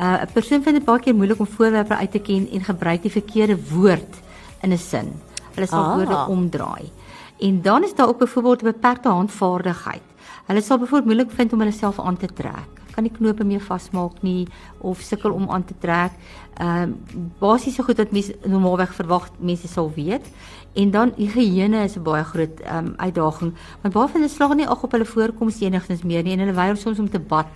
Uh, 0.00 0.22
'n 0.22 0.32
Persoon 0.32 0.62
vind 0.62 0.76
dit 0.76 0.84
baie 0.84 1.00
keer 1.00 1.14
moeilik 1.14 1.40
om 1.40 1.46
voorwerpe 1.46 1.96
uit 1.96 2.10
te 2.10 2.18
ken 2.18 2.48
en 2.52 2.64
gebruik 2.64 3.02
die 3.02 3.10
verkeerde 3.10 3.56
woord 3.70 4.14
in 4.62 4.72
'n 4.72 4.78
sin. 4.78 5.12
Hulle 5.54 5.66
sal 5.66 5.84
ah. 5.84 5.94
woorde 5.94 6.26
omdraai. 6.28 6.90
En 7.44 7.62
dan 7.62 7.82
is 7.82 7.94
daar 7.94 8.08
ook 8.08 8.18
byvoorbeeld 8.18 8.62
'n 8.62 8.64
beperkte 8.64 9.08
handvaardigheid. 9.08 10.02
Hulle 10.46 10.60
sal 10.60 10.78
byvoorbeeld 10.78 11.04
moeilik 11.04 11.30
vind 11.30 11.52
om 11.52 11.58
hulle 11.58 11.72
self 11.72 12.00
aan 12.00 12.16
te 12.16 12.26
trek. 12.26 12.83
Kan 12.94 13.06
nie 13.06 13.12
knope 13.12 13.44
meer 13.44 13.60
vasmaak 13.60 14.22
nie 14.22 14.46
of 14.78 15.00
sukkel 15.00 15.32
om 15.32 15.50
aan 15.50 15.64
te 15.64 15.74
trek. 15.80 16.12
Ehm 16.58 16.94
uh, 16.94 17.22
basiese 17.38 17.82
goed 17.82 17.98
wat 17.98 18.12
mense 18.12 18.36
normaalweg 18.46 18.94
verwag 18.94 19.30
mense 19.38 19.68
sal 19.68 19.90
weet. 19.94 20.26
En 20.74 20.90
dan 20.90 21.12
higiëne 21.16 21.84
is 21.84 21.96
'n 21.96 22.02
baie 22.02 22.24
groot 22.24 22.60
ehm 22.60 22.86
um, 22.86 22.94
uitdaging 22.96 23.54
want 23.82 23.94
baie 23.94 24.08
van 24.08 24.20
hulle 24.20 24.28
slaag 24.28 24.54
nie 24.54 24.66
ag 24.66 24.82
op 24.82 24.92
hulle 24.92 25.04
voorkoms 25.04 25.60
enigstens 25.60 26.02
meer 26.02 26.22
nie 26.22 26.32
en 26.32 26.38
hulle 26.38 26.52
weier 26.52 26.76
soms 26.76 26.98
om 26.98 27.10
te 27.10 27.18
bad 27.20 27.46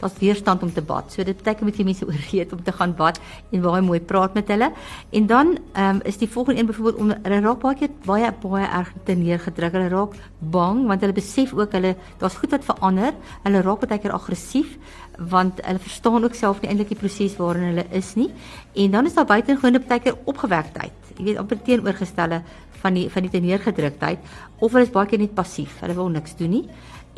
daar's 0.00 0.18
weerstand 0.18 0.62
om 0.62 0.72
te 0.72 0.82
bad. 0.82 1.12
So 1.12 1.24
dit 1.24 1.36
beteken 1.36 1.66
met 1.66 1.78
jy 1.78 1.84
mense 1.84 2.06
ooreed 2.06 2.52
om 2.52 2.62
te 2.62 2.72
gaan 2.72 2.94
bad 2.94 3.20
en 3.50 3.62
baie 3.62 3.82
mooi 3.82 4.00
praat 4.00 4.34
met 4.34 4.48
hulle. 4.48 4.70
En 5.10 5.26
dan 5.26 5.58
ehm 5.72 5.96
um, 5.96 6.00
is 6.04 6.18
die 6.18 6.28
volgende 6.28 6.60
een 6.60 6.66
byvoorbeeld 6.66 6.96
om 6.96 7.12
hulle 7.22 7.40
raak 7.40 7.60
baie 7.60 7.76
keer 7.76 7.90
baie 8.04 8.32
baie 8.42 8.66
erg 8.66 8.92
te 9.04 9.12
neergedruk. 9.12 9.72
Hulle 9.72 9.88
raak 9.88 10.14
bang 10.38 10.86
want 10.86 11.00
hulle 11.00 11.12
besef 11.12 11.52
ook 11.52 11.72
hulle 11.72 11.96
daar's 12.18 12.38
goed 12.38 12.50
wat 12.50 12.64
verander. 12.64 13.12
Hulle 13.42 13.62
raak 13.62 13.86
baie 13.86 14.00
keer 14.00 14.12
aggressief 14.12 14.78
want 15.18 15.60
hulle 15.64 15.78
verstaan 15.82 16.24
ook 16.24 16.34
self 16.34 16.60
nie 16.62 16.70
eintlik 16.70 16.92
die 16.92 17.00
proses 17.00 17.36
waarin 17.36 17.72
hulle 17.72 17.86
is 17.90 18.14
nie. 18.14 18.30
En 18.74 18.90
dan 18.90 19.06
is 19.06 19.14
daar 19.14 19.26
buitengewone 19.26 19.80
baie 19.80 20.00
keer 20.00 20.18
opgewekteheid. 20.24 20.94
Jy 21.16 21.24
weet 21.24 21.40
amper 21.42 21.58
teenoorgestelde 21.62 22.42
van 22.82 22.94
die 22.94 23.08
van 23.10 23.26
die 23.26 23.40
neergedruktheid 23.40 24.18
of 24.58 24.72
hulle 24.72 24.86
is 24.86 24.94
baie 24.94 25.10
keer 25.10 25.18
net 25.18 25.34
passief. 25.34 25.80
Hulle 25.82 25.94
wil 25.98 26.08
niks 26.14 26.36
doen 26.38 26.50
nie. 26.50 26.64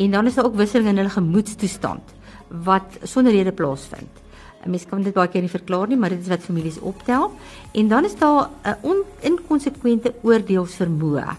En 0.00 0.10
dan 0.10 0.26
is 0.26 0.34
daar 0.34 0.48
ook 0.48 0.56
wisseling 0.56 0.88
in 0.88 0.96
hulle 0.96 1.12
gemoedstoestand 1.12 2.16
wat 2.64 2.98
sonder 3.02 3.32
rede 3.32 3.52
plaasvind. 3.52 4.20
'n 4.64 4.70
Mens 4.70 4.86
kan 4.86 5.02
dit 5.02 5.14
baie 5.14 5.28
keer 5.28 5.40
nie 5.42 5.50
verklaar 5.50 5.88
nie, 5.88 5.96
maar 5.96 6.12
dit 6.12 6.20
is 6.20 6.28
wat 6.28 6.42
families 6.44 6.80
optel. 6.80 7.30
En 7.72 7.88
dan 7.88 8.04
is 8.04 8.16
daar 8.16 8.50
'n 8.64 9.04
inkonsekwente 9.20 10.14
oordeelsvermoë. 10.22 11.36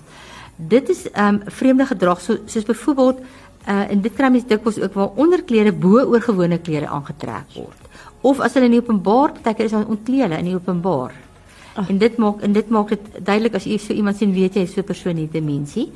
Dit 0.55 0.89
is 0.89 1.09
ehm 1.11 1.35
um, 1.35 1.41
vreemde 1.45 1.85
gedrag 1.85 2.21
so, 2.21 2.37
soos 2.45 2.63
byvoorbeeld 2.63 3.19
uh 3.67 3.91
en 3.91 4.01
dit 4.01 4.13
kry 4.13 4.29
mense 4.29 4.47
dikwels 4.47 4.79
ook 4.81 4.93
waar 4.93 5.17
onderklere 5.21 5.71
bo 5.71 6.01
oor 6.01 6.21
gewone 6.21 6.57
klere 6.57 6.87
aangetrek 6.87 7.55
word. 7.55 7.89
Of 8.21 8.39
as 8.39 8.53
hulle 8.53 8.69
in 8.69 8.77
openbaar, 8.77 9.33
partykeer 9.37 9.65
is 9.65 9.75
hulle 9.75 9.89
ontklee 9.89 10.21
hulle 10.25 10.37
in 10.37 10.55
openbaar. 10.55 11.13
Oh. 11.77 11.85
En 11.87 11.97
dit 11.97 12.17
maak 12.17 12.41
en 12.41 12.51
dit 12.51 12.69
maak 12.69 12.89
dit 12.89 13.05
duidelik 13.23 13.53
as 13.55 13.63
jy 13.63 13.77
so 13.79 13.93
iemand 13.93 14.17
sien 14.19 14.33
weet 14.35 14.57
jy 14.59 14.65
so 14.65 14.81
'n 14.81 14.83
persoon 14.83 15.17
het 15.17 15.31
demensie. 15.31 15.91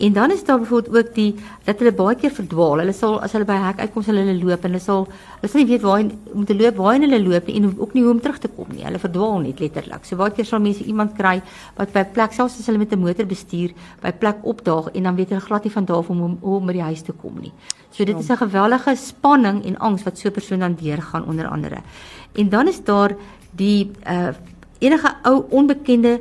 En 0.00 0.12
dan 0.12 0.30
is 0.30 0.44
daar 0.44 0.58
byvoorbeeld 0.58 0.96
ook 0.96 1.14
die 1.14 1.34
dat 1.64 1.78
hulle 1.78 1.92
baie 1.92 2.16
keer 2.16 2.30
verdwaal. 2.30 2.78
Hulle 2.78 2.92
sal 2.92 3.20
as 3.20 3.32
hulle 3.32 3.44
by 3.44 3.52
hek 3.52 3.80
uitkom, 3.80 4.02
sal 4.02 4.14
hulle 4.14 4.44
loop 4.44 4.64
en 4.64 4.70
hulle 4.70 4.80
sal 4.80 5.06
hulle 5.40 5.50
sal 5.52 5.60
nie 5.60 5.68
weet 5.68 5.82
waar 5.82 6.04
om 6.32 6.44
te 6.44 6.56
loop, 6.56 6.76
waar 6.76 6.98
hulle 6.98 7.20
loop 7.22 7.46
nie 7.46 7.56
en 7.56 7.74
ook 7.78 7.92
nie 7.94 8.02
hoe 8.02 8.12
om 8.12 8.20
terug 8.20 8.38
te 8.38 8.48
kom 8.48 8.66
nie. 8.72 8.84
Hulle 8.84 8.98
verdwaal 8.98 9.38
net 9.40 9.60
letterlik. 9.60 10.04
So 10.04 10.16
baie 10.16 10.30
keer 10.30 10.44
sal 10.44 10.60
mense 10.60 10.84
iemand 10.84 11.16
kry 11.16 11.42
wat 11.76 11.92
by 11.92 12.00
'n 12.00 12.12
plek 12.12 12.32
selfs 12.32 12.58
as 12.58 12.66
hulle 12.66 12.78
met 12.78 12.92
'n 12.92 12.98
motor 12.98 13.26
bestuur, 13.26 13.70
by 14.00 14.08
'n 14.08 14.18
plek 14.18 14.36
opdaag 14.42 14.90
en 14.94 15.02
dan 15.02 15.16
weet 15.16 15.28
hulle 15.28 15.40
glad 15.40 15.64
nie 15.64 15.72
van 15.72 15.84
daar 15.84 15.96
af 15.96 16.10
om 16.10 16.38
om 16.40 16.66
by 16.66 16.72
die 16.72 16.82
huis 16.82 17.02
te 17.02 17.12
kom 17.12 17.38
nie. 17.40 17.52
So 17.90 18.04
dit 18.04 18.18
is 18.18 18.30
'n 18.30 18.36
geweldige 18.36 18.96
spanning 18.96 19.64
en 19.64 19.78
angs 19.78 20.02
wat 20.02 20.18
so 20.18 20.28
'n 20.28 20.32
persoon 20.32 20.58
dan 20.58 20.74
deurgaan 20.74 21.26
onder 21.26 21.46
andere. 21.46 21.82
En 22.34 22.48
dan 22.48 22.68
is 22.68 22.84
daar 22.84 23.14
die 23.52 23.90
uh 24.06 24.28
enige 24.80 25.14
ou 25.28 25.44
onbekende 25.50 26.20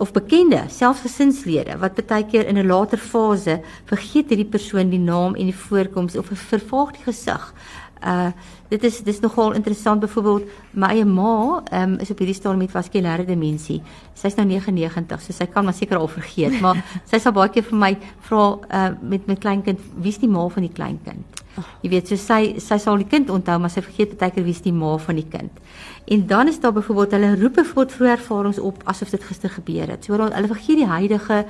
of 0.00 0.12
bekende 0.12 0.64
selfgesinslede 0.72 1.76
wat 1.78 1.98
baie 2.08 2.24
keer 2.24 2.46
in 2.48 2.58
'n 2.58 2.66
later 2.66 2.98
fase 2.98 3.60
vergeet 3.84 4.28
hierdie 4.32 4.52
persoon 4.54 4.90
die 4.90 4.98
naam 4.98 5.34
en 5.34 5.50
die 5.50 5.60
voorkoms 5.66 6.16
of 6.16 6.30
vervaag 6.32 6.92
die 6.96 7.04
gesig. 7.04 7.52
Uh 8.04 8.30
dit 8.70 8.84
is 8.86 9.00
dis 9.02 9.18
nogal 9.20 9.56
interessant 9.58 10.00
byvoorbeeld 10.00 10.44
my 10.78 10.92
eie 10.94 11.04
ma 11.04 11.62
um, 11.74 11.96
is 11.98 12.12
op 12.12 12.20
hierdie 12.22 12.36
stadium 12.36 12.60
met 12.62 12.70
vaskulêre 12.70 13.24
demensie. 13.26 13.80
Sy's 14.14 14.36
nou 14.38 14.46
99, 14.46 15.24
so 15.24 15.34
sy 15.34 15.48
kan 15.50 15.66
maar 15.66 15.74
seker 15.74 15.98
al 15.98 16.06
vergeet, 16.08 16.60
maar 16.62 16.78
sy 17.10 17.18
sal 17.18 17.34
baie 17.34 17.50
keer 17.50 17.66
vir 17.66 17.80
my 17.82 17.90
vra 18.28 18.44
uh 18.70 18.86
met 19.02 19.26
my 19.26 19.34
kleinkind, 19.34 19.82
wie's 19.98 20.20
die 20.22 20.30
ma 20.30 20.46
van 20.48 20.68
die 20.68 20.72
kleinkind? 20.72 21.40
Jy 21.82 21.90
weet, 21.90 22.10
so 22.10 22.16
sy 22.20 22.60
sy 22.62 22.78
sal 22.78 23.00
die 23.00 23.08
kind 23.10 23.30
onthou, 23.32 23.58
maar 23.58 23.72
sy 23.72 23.82
vergeet 23.82 24.14
baie 24.20 24.32
keer 24.34 24.46
wie's 24.46 24.62
die 24.62 24.74
ma 24.74 24.94
van 25.02 25.18
die 25.18 25.26
kind. 25.26 25.58
En 26.10 26.26
dan 26.30 26.48
is 26.48 26.60
daar 26.60 26.72
byvoorbeeld 26.76 27.16
hulle 27.16 27.34
roep 27.40 27.58
byvoorbeeld 27.58 27.96
vroeë 27.96 28.14
ervarings 28.14 28.62
op 28.70 28.82
asof 28.90 29.10
dit 29.14 29.26
gister 29.26 29.50
gebeur 29.50 29.90
het. 29.94 30.06
So 30.06 30.14
hulle 30.14 30.52
vergeet 30.54 30.80
die 30.82 30.88
huidige 30.90 31.44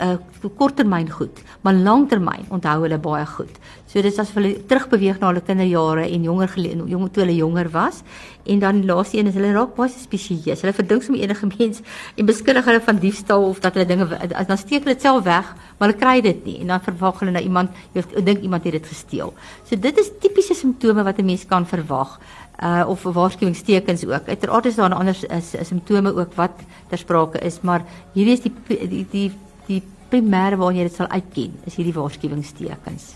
uh 0.00 0.16
korttermyn 0.56 1.10
goed, 1.12 1.42
maar 1.60 1.74
langtermyn 1.76 2.46
onthou 2.48 2.78
hulle 2.82 2.98
baie 2.98 3.26
goed. 3.28 3.58
So 3.90 4.00
dis 4.00 4.18
as 4.22 4.30
hulle 4.32 4.54
terugbeweeg 4.70 5.18
na 5.20 5.28
hulle 5.28 5.42
kinderjare 5.44 6.06
en 6.06 6.22
jonger 6.24 6.54
jong 6.88 7.10
toe 7.12 7.24
hulle 7.24 7.36
jonger 7.36 7.68
was 7.74 8.00
en 8.46 8.62
dan 8.62 8.84
laaste 8.88 9.18
een 9.18 9.28
is 9.28 9.36
hulle 9.36 9.52
raak 9.52 9.74
baie 9.76 9.92
spesieus. 9.92 10.62
Hulle 10.64 10.72
verdink 10.72 11.04
som 11.04 11.18
enige 11.18 11.50
mens 11.50 11.82
en 12.16 12.26
beskuldig 12.30 12.64
hulle 12.70 12.80
van 12.86 13.00
diefstal 13.02 13.44
of 13.50 13.60
dat 13.60 13.76
hulle 13.76 13.88
dinge 13.90 14.08
dan 14.30 14.58
steek 14.58 14.86
hulle 14.86 14.94
dit 14.94 15.04
self 15.04 15.24
weg, 15.24 15.52
maar 15.78 15.90
hulle 15.90 16.00
kry 16.00 16.20
dit 16.24 16.44
nie 16.48 16.60
en 16.62 16.72
dan 16.72 16.86
verwag 16.88 17.20
hulle 17.20 17.36
na 17.36 17.44
iemand 17.44 17.76
jy 17.92 18.06
dink 18.24 18.40
iemand 18.40 18.64
het 18.64 18.78
dit 18.78 18.88
gesteel. 18.94 19.34
So 19.68 19.76
dit 19.76 19.98
is 20.00 20.12
tipiese 20.22 20.54
simptome 20.54 21.04
wat 21.04 21.18
'n 21.18 21.26
mens 21.26 21.44
kan 21.44 21.66
verwag 21.66 22.18
uh 22.62 22.84
of 22.88 23.02
waarskuwingstekens 23.02 24.06
ook. 24.06 24.28
Uiteraard 24.28 24.66
is 24.66 24.74
daar 24.76 24.94
ander 24.94 25.16
simptome 25.62 26.14
ook 26.14 26.34
wat 26.34 26.52
ter 26.88 26.98
sprake 26.98 27.38
is, 27.38 27.60
maar 27.60 27.84
hierdie 28.12 28.32
is 28.32 28.40
die 28.40 28.52
die 28.88 29.06
die 29.10 29.30
die 29.70 29.82
primêre 30.10 30.58
waar 30.60 30.74
jy 30.74 30.86
dit 30.88 30.98
sal 30.98 31.10
uitken, 31.10 31.54
is 31.68 31.78
hierdie 31.78 31.94
waarskuwingstekens. 31.96 33.14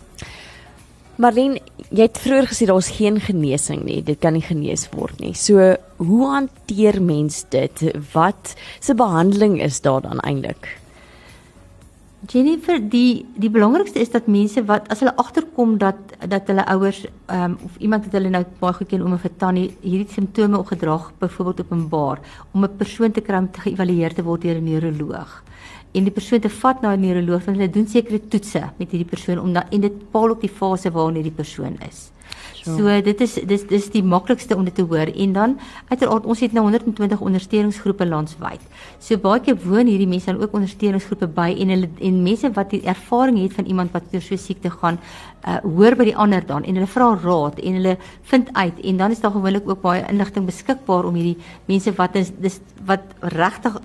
Marlene, 1.23 1.61
jy 1.95 2.09
het 2.09 2.19
vroeër 2.19 2.49
gesê 2.51 2.67
daar's 2.67 2.91
geen 2.97 3.21
genesing 3.23 3.85
nie, 3.87 4.01
dit 4.03 4.19
kan 4.19 4.35
nie 4.35 4.43
genees 4.43 4.89
word 4.95 5.21
nie. 5.23 5.35
So, 5.39 5.75
hoe 6.03 6.31
hanteer 6.33 6.99
mens 7.03 7.45
dit? 7.55 7.85
Wat 8.15 8.57
se 8.83 8.97
behandeling 8.99 9.61
is 9.63 9.79
daar 9.85 10.03
dan 10.03 10.23
eintlik? 10.27 10.67
Jennifer, 12.27 12.81
die 12.81 13.27
die 13.37 13.51
belangrikste 13.53 14.01
is 14.01 14.11
dat 14.11 14.27
mense 14.33 14.63
wat 14.67 14.89
as 14.91 15.05
hulle 15.05 15.13
agterkom 15.21 15.77
dat 15.79 15.99
dat 16.31 16.49
hulle 16.49 16.65
ouers 16.73 17.03
um, 17.29 17.59
of 17.63 17.77
iemand 17.79 18.09
wat 18.09 18.17
hulle 18.17 18.33
nou 18.33 18.43
baie 18.63 18.79
goed 18.79 18.89
ken 18.89 19.05
om 19.05 19.15
'n 19.15 19.37
tannie 19.39 19.77
hierdie 19.83 20.09
simptome 20.11 20.59
opgedrag 20.59 21.13
byvoorbeeld 21.21 21.61
openbaar 21.61 22.19
om 22.53 22.65
'n 22.65 22.77
persoon 22.77 23.13
te 23.13 23.21
kry 23.21 23.37
om 23.37 23.51
te 23.51 23.61
geëvalueer 23.61 24.15
te 24.15 24.23
word 24.23 24.43
deur 24.43 24.57
'n 24.57 24.65
neuroloog 24.65 25.43
en 25.95 26.09
die 26.09 26.15
persoon 26.15 26.41
te 26.41 26.51
vat 26.51 26.83
na 26.83 26.95
'n 26.95 27.01
neuroloog 27.01 27.45
want 27.45 27.57
hulle 27.59 27.71
doen 27.71 27.87
sekere 27.87 28.21
toetse 28.29 28.63
met 28.79 28.91
hierdie 28.91 29.11
persoon 29.15 29.39
om 29.39 29.53
dan 29.53 29.65
en 29.71 29.81
dit 29.81 30.11
paal 30.11 30.29
ook 30.31 30.41
die 30.41 30.57
fase 30.61 30.91
waarin 30.91 31.15
hierdie 31.15 31.39
persoon 31.43 31.79
is. 31.89 32.11
So, 32.65 32.77
so 32.79 33.01
dit 33.05 33.21
is 33.21 33.35
dis 33.45 33.65
dis 33.69 33.87
die 33.93 34.03
maklikste 34.03 34.57
om 34.57 34.65
dit 34.65 34.75
te 34.75 34.85
hoor 34.89 35.11
en 35.13 35.33
dan 35.37 35.57
uiteraard 35.91 36.25
ons 36.25 36.41
het 36.41 36.53
nou 36.57 36.63
120 36.65 37.21
ondersteuningsgroepe 37.21 38.07
landwyd. 38.09 38.63
So 38.99 39.19
baie 39.21 39.43
keer 39.45 39.59
woon 39.67 39.91
hierdie 39.91 40.09
mense 40.09 40.33
dan 40.33 40.41
ook 40.41 40.55
ondersteuningsgroepe 40.57 41.29
by 41.37 41.51
en 41.61 41.75
hulle 41.75 41.91
en 42.09 42.23
mense 42.25 42.51
wat 42.57 42.71
die 42.73 42.81
ervaring 42.89 43.43
het 43.43 43.53
van 43.59 43.69
iemand 43.69 43.93
wat 43.93 44.09
deur 44.13 44.25
so 44.25 44.37
siekte 44.41 44.71
gaan, 44.71 44.99
uh 45.45 45.59
hoor 45.65 45.97
by 46.01 46.09
die 46.09 46.17
ander 46.17 46.47
dan 46.47 46.65
en 46.65 46.81
hulle 46.81 46.89
vra 46.89 47.11
raad 47.25 47.61
en 47.61 47.77
hulle 47.81 47.99
vind 48.31 48.49
uit 48.53 48.81
en 48.81 49.03
dan 49.03 49.13
is 49.13 49.21
daar 49.21 49.37
gewoonlik 49.37 49.69
ook 49.69 49.83
baie 49.83 50.07
inligting 50.09 50.49
beskikbaar 50.49 51.05
om 51.05 51.21
hierdie 51.21 51.37
mense 51.69 51.93
wat 52.01 52.17
is 52.17 52.33
dis 52.41 52.61
wat 52.89 53.05
regtig 53.37 53.77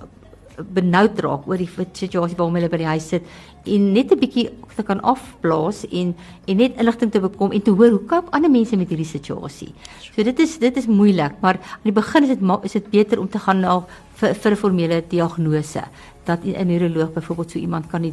benoud 0.63 1.19
raak 1.19 1.47
oor 1.47 1.57
die 1.57 1.69
situasie 1.93 2.37
waarom 2.37 2.55
hulle 2.55 2.69
by 2.69 2.77
die 2.77 2.91
huis 2.91 3.07
sit 3.09 3.23
en 3.65 3.93
net 3.93 4.11
'n 4.11 4.19
bietjie 4.19 4.49
te 4.75 4.83
kan 4.83 5.01
afblaas 5.01 5.85
en 5.91 6.15
en 6.47 6.57
net 6.57 6.77
inligting 6.79 7.11
te 7.11 7.19
bekom 7.19 7.51
en 7.51 7.61
te 7.61 7.71
hoor 7.71 7.89
hoe 7.89 8.05
koop 8.11 8.29
ander 8.31 8.51
mense 8.51 8.77
met 8.77 8.89
hierdie 8.89 9.05
situasie. 9.05 9.73
So 10.15 10.23
dit 10.23 10.39
is 10.39 10.57
dit 10.57 10.77
is 10.77 10.87
moeilik, 10.87 11.33
maar 11.41 11.59
aan 11.59 11.87
die 11.91 11.91
begin 11.91 12.23
is 12.23 12.29
dit 12.29 12.41
is 12.63 12.71
dit 12.71 12.89
beter 12.89 13.19
om 13.19 13.29
te 13.29 13.39
gaan 13.39 13.59
na 13.59 13.85
vir, 14.19 14.33
vir 14.35 14.51
'n 14.51 14.55
formele 14.55 15.03
diagnose 15.07 15.83
dat 16.29 16.39
'n 16.43 16.67
neuroloog 16.67 17.13
byvoorbeeld 17.13 17.51
so 17.51 17.59
iemand 17.59 17.87
kan 17.87 18.03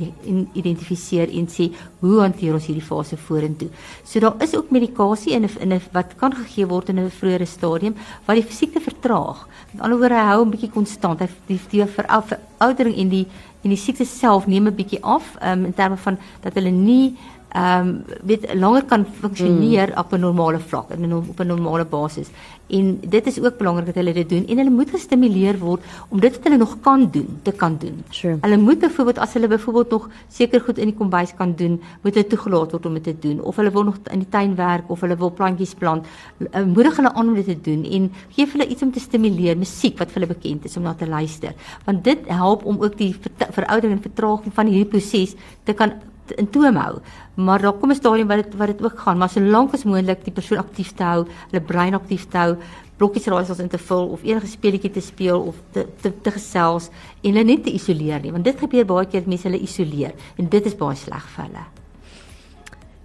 identifiseer 0.53 1.29
en 1.29 1.49
sê 1.49 1.65
hoe 1.99 2.21
hanteer 2.21 2.55
ons 2.55 2.67
hierdie 2.67 2.85
fase 2.85 3.17
vorentoe. 3.17 3.69
So 4.05 4.21
daar 4.21 4.35
is 4.39 4.57
ook 4.57 4.71
medikasie 4.71 5.33
in 5.33 5.45
'n 5.45 5.51
in 5.61 5.73
'n 5.73 5.81
wat 5.93 6.17
kan 6.17 6.33
gegee 6.35 6.67
word 6.67 6.89
in 6.89 6.99
'n 6.99 7.11
vroeëre 7.11 7.47
stadium 7.47 7.95
wat 8.25 8.37
die 8.37 8.47
siekte 8.49 8.81
vertraag. 8.81 9.49
Met 9.73 9.83
ander 9.83 9.99
woorde 9.99 10.15
hy 10.15 10.27
hou 10.33 10.45
'n 10.45 10.51
bietjie 10.51 10.71
konstant. 10.71 11.21
Hy 11.21 11.29
die, 11.47 11.61
die 11.71 11.85
veroudering 11.87 12.97
en 12.97 13.09
die 13.09 13.27
en 13.63 13.71
die 13.71 13.79
siekte 13.79 14.05
self 14.05 14.47
neem 14.47 14.67
'n 14.67 14.75
bietjie 14.75 15.03
af 15.03 15.37
um, 15.43 15.65
in 15.65 15.75
terme 15.75 15.97
van 15.97 16.19
dat 16.41 16.55
hulle 16.55 16.71
nie 16.71 17.17
ehm 17.49 17.89
um, 17.89 18.05
weet 18.23 18.55
langer 18.55 18.85
kan 18.85 19.07
funksioneer 19.21 19.89
mm. 19.93 19.99
op 19.99 20.13
'n 20.13 20.21
normale 20.21 20.59
vlak 20.59 20.91
en 20.91 21.15
op 21.15 21.41
'n 21.41 21.47
normale 21.47 21.85
basis. 21.85 22.29
En 22.67 23.01
dit 23.01 23.27
is 23.27 23.41
ook 23.41 23.59
belangrik 23.59 23.87
dat 23.87 23.95
hulle 23.95 24.13
dit 24.13 24.29
doen 24.29 24.47
en 24.47 24.57
hulle 24.57 24.71
moet 24.71 24.91
gestimuleer 24.91 25.59
word 25.59 25.83
om 26.09 26.21
dit 26.21 26.35
wat 26.35 26.45
hulle 26.45 26.57
nog 26.57 26.77
kan 26.81 27.09
doen, 27.11 27.39
te 27.43 27.53
kan 27.53 27.77
doen. 27.79 28.03
Sure. 28.11 28.39
Hulle 28.41 28.57
moet 28.57 28.79
byvoorbeeld 28.79 29.19
as 29.19 29.33
hulle 29.33 29.49
byvoorbeeld 29.49 29.91
nog 29.91 30.09
seker 30.29 30.61
goed 30.61 30.79
in 30.79 30.91
die 30.91 30.97
kombuis 30.97 31.35
kan 31.35 31.55
doen, 31.55 31.81
moet 32.03 32.15
hulle 32.15 32.27
toegelaat 32.27 32.71
word 32.71 32.87
om 32.87 32.95
dit 32.95 33.05
te 33.05 33.17
doen 33.19 33.41
of 33.41 33.57
hulle 33.57 33.71
wil 33.71 33.85
nog 33.85 33.97
in 34.11 34.19
die 34.19 34.29
tuin 34.29 34.55
werk 34.55 34.91
of 34.91 35.01
hulle 35.01 35.17
wil 35.17 35.31
plantjies 35.31 35.75
plant, 35.75 36.07
uh, 36.39 36.65
moedig 36.65 36.97
hulle 36.97 37.13
aan 37.13 37.29
om 37.29 37.35
dit 37.35 37.45
te 37.45 37.61
doen 37.71 37.85
en 37.85 38.13
gee 38.29 38.47
hulle 38.53 38.67
iets 38.67 38.83
om 38.83 38.93
te 38.93 39.01
stimuleer, 39.01 39.57
musiek 39.57 39.99
wat 39.99 40.11
vir 40.11 40.23
hulle 40.23 40.35
bekend 40.35 40.65
is 40.65 40.77
om 40.77 40.83
na 40.83 40.95
te 40.95 41.07
luister. 41.07 41.55
Want 41.85 42.05
dit 42.05 42.19
help 42.27 42.65
om 42.65 42.83
ook 42.83 42.99
die 42.99 43.15
veroudering 43.51 43.97
en 43.97 44.03
vertraging 44.03 44.55
van 44.55 44.67
hierdie 44.67 44.91
proses 44.91 45.35
te 45.65 45.73
kan 45.73 45.93
in 46.35 46.51
toom 46.51 46.77
hou. 46.77 46.99
Maar 47.35 47.63
daar 47.63 47.73
kom 47.73 47.91
'n 47.91 47.95
stadium 47.95 48.29
wat 48.29 48.45
dit 48.45 48.57
wat 48.57 48.67
dit 48.67 48.83
ook 48.83 48.99
gaan, 48.99 49.19
maar 49.19 49.29
solank 49.29 49.73
as 49.73 49.85
moontlik 49.85 50.25
die 50.25 50.33
persoon 50.33 50.59
aktief 50.59 50.93
te 50.95 51.03
hou, 51.03 51.27
hulle 51.51 51.63
brein 51.63 51.95
aktief 51.95 52.29
te 52.29 52.39
hou, 52.39 52.57
blokkies 52.97 53.27
raaisels 53.27 53.59
in 53.59 53.69
te 53.69 53.79
vul 53.79 54.09
of 54.09 54.23
enige 54.23 54.47
speletjie 54.47 54.91
te 54.91 55.01
speel 55.01 55.41
of 55.41 55.55
te 55.73 55.87
te, 56.01 56.13
te 56.23 56.31
gesels 56.31 56.89
en 57.23 57.35
hulle 57.35 57.45
net 57.45 57.65
te 57.65 57.73
isoleer 57.73 58.21
nie, 58.21 58.33
want 58.33 58.45
dit 58.45 58.59
gebeur 58.59 58.87
baie 58.89 59.07
keer 59.07 59.23
mense 59.27 59.49
hulle 59.49 59.61
isoleer 59.61 60.15
en 60.39 60.49
dit 60.49 60.67
is 60.67 60.77
baie 60.77 60.97
sleg 60.97 61.29
vir 61.37 61.45
hulle. 61.45 61.65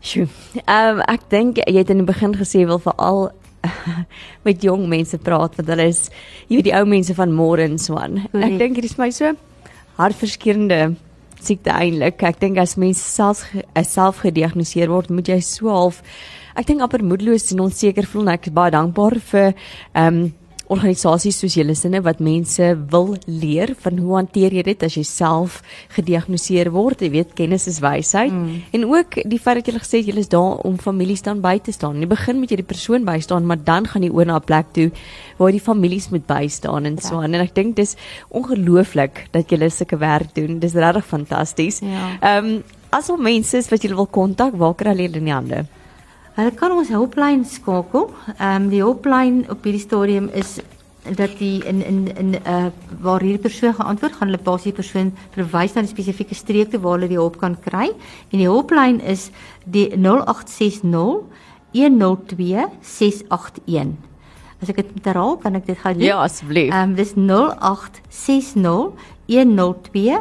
Sjoe. 0.02 0.28
Ehm 0.66 0.98
um, 0.98 1.04
ek 1.12 1.28
dink 1.30 1.62
jy 1.62 1.78
het 1.78 1.90
in 1.90 2.02
die 2.02 2.08
begin 2.08 2.34
gesê 2.36 2.66
wil 2.66 2.80
veral 2.80 3.30
met 4.48 4.64
jong 4.64 4.88
mense 4.90 5.18
praat 5.18 5.56
want 5.60 5.70
hulle 5.70 5.88
is 5.92 6.10
jy 6.48 6.56
weet 6.58 6.70
die 6.72 6.76
ou 6.80 6.86
mense 6.86 7.14
van 7.14 7.36
môre 7.36 7.68
en 7.68 7.78
so 7.78 8.00
aan. 8.00 8.24
Ek 8.34 8.58
dink 8.58 8.80
dit 8.80 8.88
is 8.88 8.98
my 8.98 9.12
so 9.14 9.36
hartverskeurende 10.00 10.96
siekte 11.48 11.74
eintlik. 11.74 12.22
Ek 12.24 12.40
dink 12.42 12.60
as 12.62 12.78
mens 12.78 13.02
self 13.02 13.46
self 13.88 14.22
gediagnoseer 14.26 14.92
word, 14.92 15.10
moet 15.10 15.28
jy 15.32 15.42
so 15.46 15.72
half 15.74 16.04
ek 16.56 16.68
dink 16.68 16.84
amper 16.84 17.04
moedeloos 17.06 17.52
en 17.54 17.64
onseker 17.68 18.08
voel 18.10 18.28
en 18.28 18.36
ek 18.36 18.50
is 18.50 18.56
baie 18.56 18.74
dankbaar 18.74 19.18
vir 19.32 19.52
ehm 19.52 20.08
um, 20.08 20.22
organisasies 20.72 21.40
soos 21.42 21.56
julle 21.58 21.76
sinne 21.76 22.02
wat 22.06 22.22
mense 22.24 22.68
wil 22.94 23.16
leer 23.28 23.74
van 23.84 24.00
hoe 24.00 24.16
hanteer 24.16 24.56
jy 24.56 24.64
dit 24.70 24.86
as 24.88 24.96
jy 24.96 25.04
self 25.08 25.60
gediagnoseer 25.96 26.72
word. 26.74 27.04
Jy 27.04 27.12
weet 27.16 27.34
kennis 27.38 27.68
is 27.72 27.82
wysheid 27.84 28.32
mm. 28.32 28.62
en 28.78 28.88
ook 28.90 29.20
die 29.28 29.40
feit 29.42 29.62
dat 29.62 29.72
jy 29.72 29.76
gesê 29.80 30.02
het 30.02 30.12
jy 30.12 30.18
is 30.22 30.32
daar 30.32 30.62
om 30.68 30.78
families 30.82 31.24
dan 31.28 31.44
by 31.44 31.58
te 31.64 31.76
staan. 31.76 32.00
In 32.00 32.06
die 32.08 32.12
begin 32.12 32.40
moet 32.40 32.54
jy 32.54 32.62
die 32.62 32.68
persoon 32.68 33.08
bystaan, 33.08 33.48
maar 33.48 33.60
dan 33.60 33.90
gaan 33.92 34.06
jy 34.08 34.12
oor 34.16 34.30
na 34.30 34.40
'n 34.40 34.48
plek 34.48 34.74
toe 34.74 34.90
waar 35.38 35.52
die 35.52 35.64
families 35.64 36.10
moet 36.10 36.26
bystaan 36.28 36.86
en 36.86 36.96
ja. 36.96 37.08
so 37.08 37.22
aan. 37.22 37.34
En 37.34 37.42
ek 37.42 37.56
dink 37.56 37.76
dis 37.76 37.96
ongelooflik 38.30 39.28
dat 39.32 39.50
julle 39.50 39.70
sulke 39.70 39.98
werk 39.98 40.36
doen. 40.36 40.60
Dis 40.60 40.74
regtig 40.74 41.06
fantasties. 41.06 41.80
Ja. 41.80 42.18
Ehm 42.22 42.48
ja. 42.48 42.58
um, 42.58 42.64
as 42.92 43.10
al 43.10 43.18
mense 43.18 43.58
is 43.58 43.70
wat 43.72 43.84
julle 43.84 43.96
wil 43.96 44.10
kontak, 44.12 44.58
waar 44.60 44.76
kry 44.76 44.92
hulle 44.96 45.20
in 45.20 45.28
die 45.30 45.34
hande? 45.34 45.66
Hulle 46.36 46.52
kan 46.56 46.72
ons 46.72 46.92
hulplyn 46.94 47.44
skakel. 47.46 48.10
Ehm 48.38 48.64
um, 48.64 48.70
die 48.72 48.82
hulplyn 48.84 49.44
op 49.52 49.66
hierdie 49.68 49.84
stadium 49.84 50.30
is 50.34 50.60
dat 51.18 51.34
die 51.40 51.64
in 51.66 51.82
in 51.86 52.08
in 52.16 52.36
uh 52.48 52.70
waar 53.02 53.22
hierdie 53.22 53.42
persoon 53.42 53.74
geantwoord 53.74 54.14
gaan 54.14 54.28
hulle 54.30 54.44
basies 54.44 54.74
persoon 54.78 55.12
verwys 55.36 55.74
na 55.74 55.82
'n 55.82 55.88
spesifieke 55.88 56.36
streek 56.36 56.72
toe 56.72 56.80
waar 56.80 57.00
hulle 57.00 57.08
die 57.08 57.18
hulp 57.18 57.38
kan 57.38 57.58
kry. 57.60 57.90
En 58.32 58.38
die 58.38 58.48
hulplyn 58.48 59.02
is 59.02 59.32
die 59.66 59.90
0860 59.98 61.26
102 61.74 62.68
681. 62.82 63.96
As 64.62 64.70
ek 64.70 64.76
dit 64.76 65.06
herhaal, 65.06 65.38
kan 65.38 65.56
ek 65.56 65.66
dit 65.66 65.78
gou 65.78 65.94
doen? 65.94 66.04
Ja, 66.04 66.24
asseblief. 66.24 66.72
Ehm 66.72 66.90
um, 66.90 66.96
dis 66.96 67.14
0860 67.16 68.92
102 69.28 70.20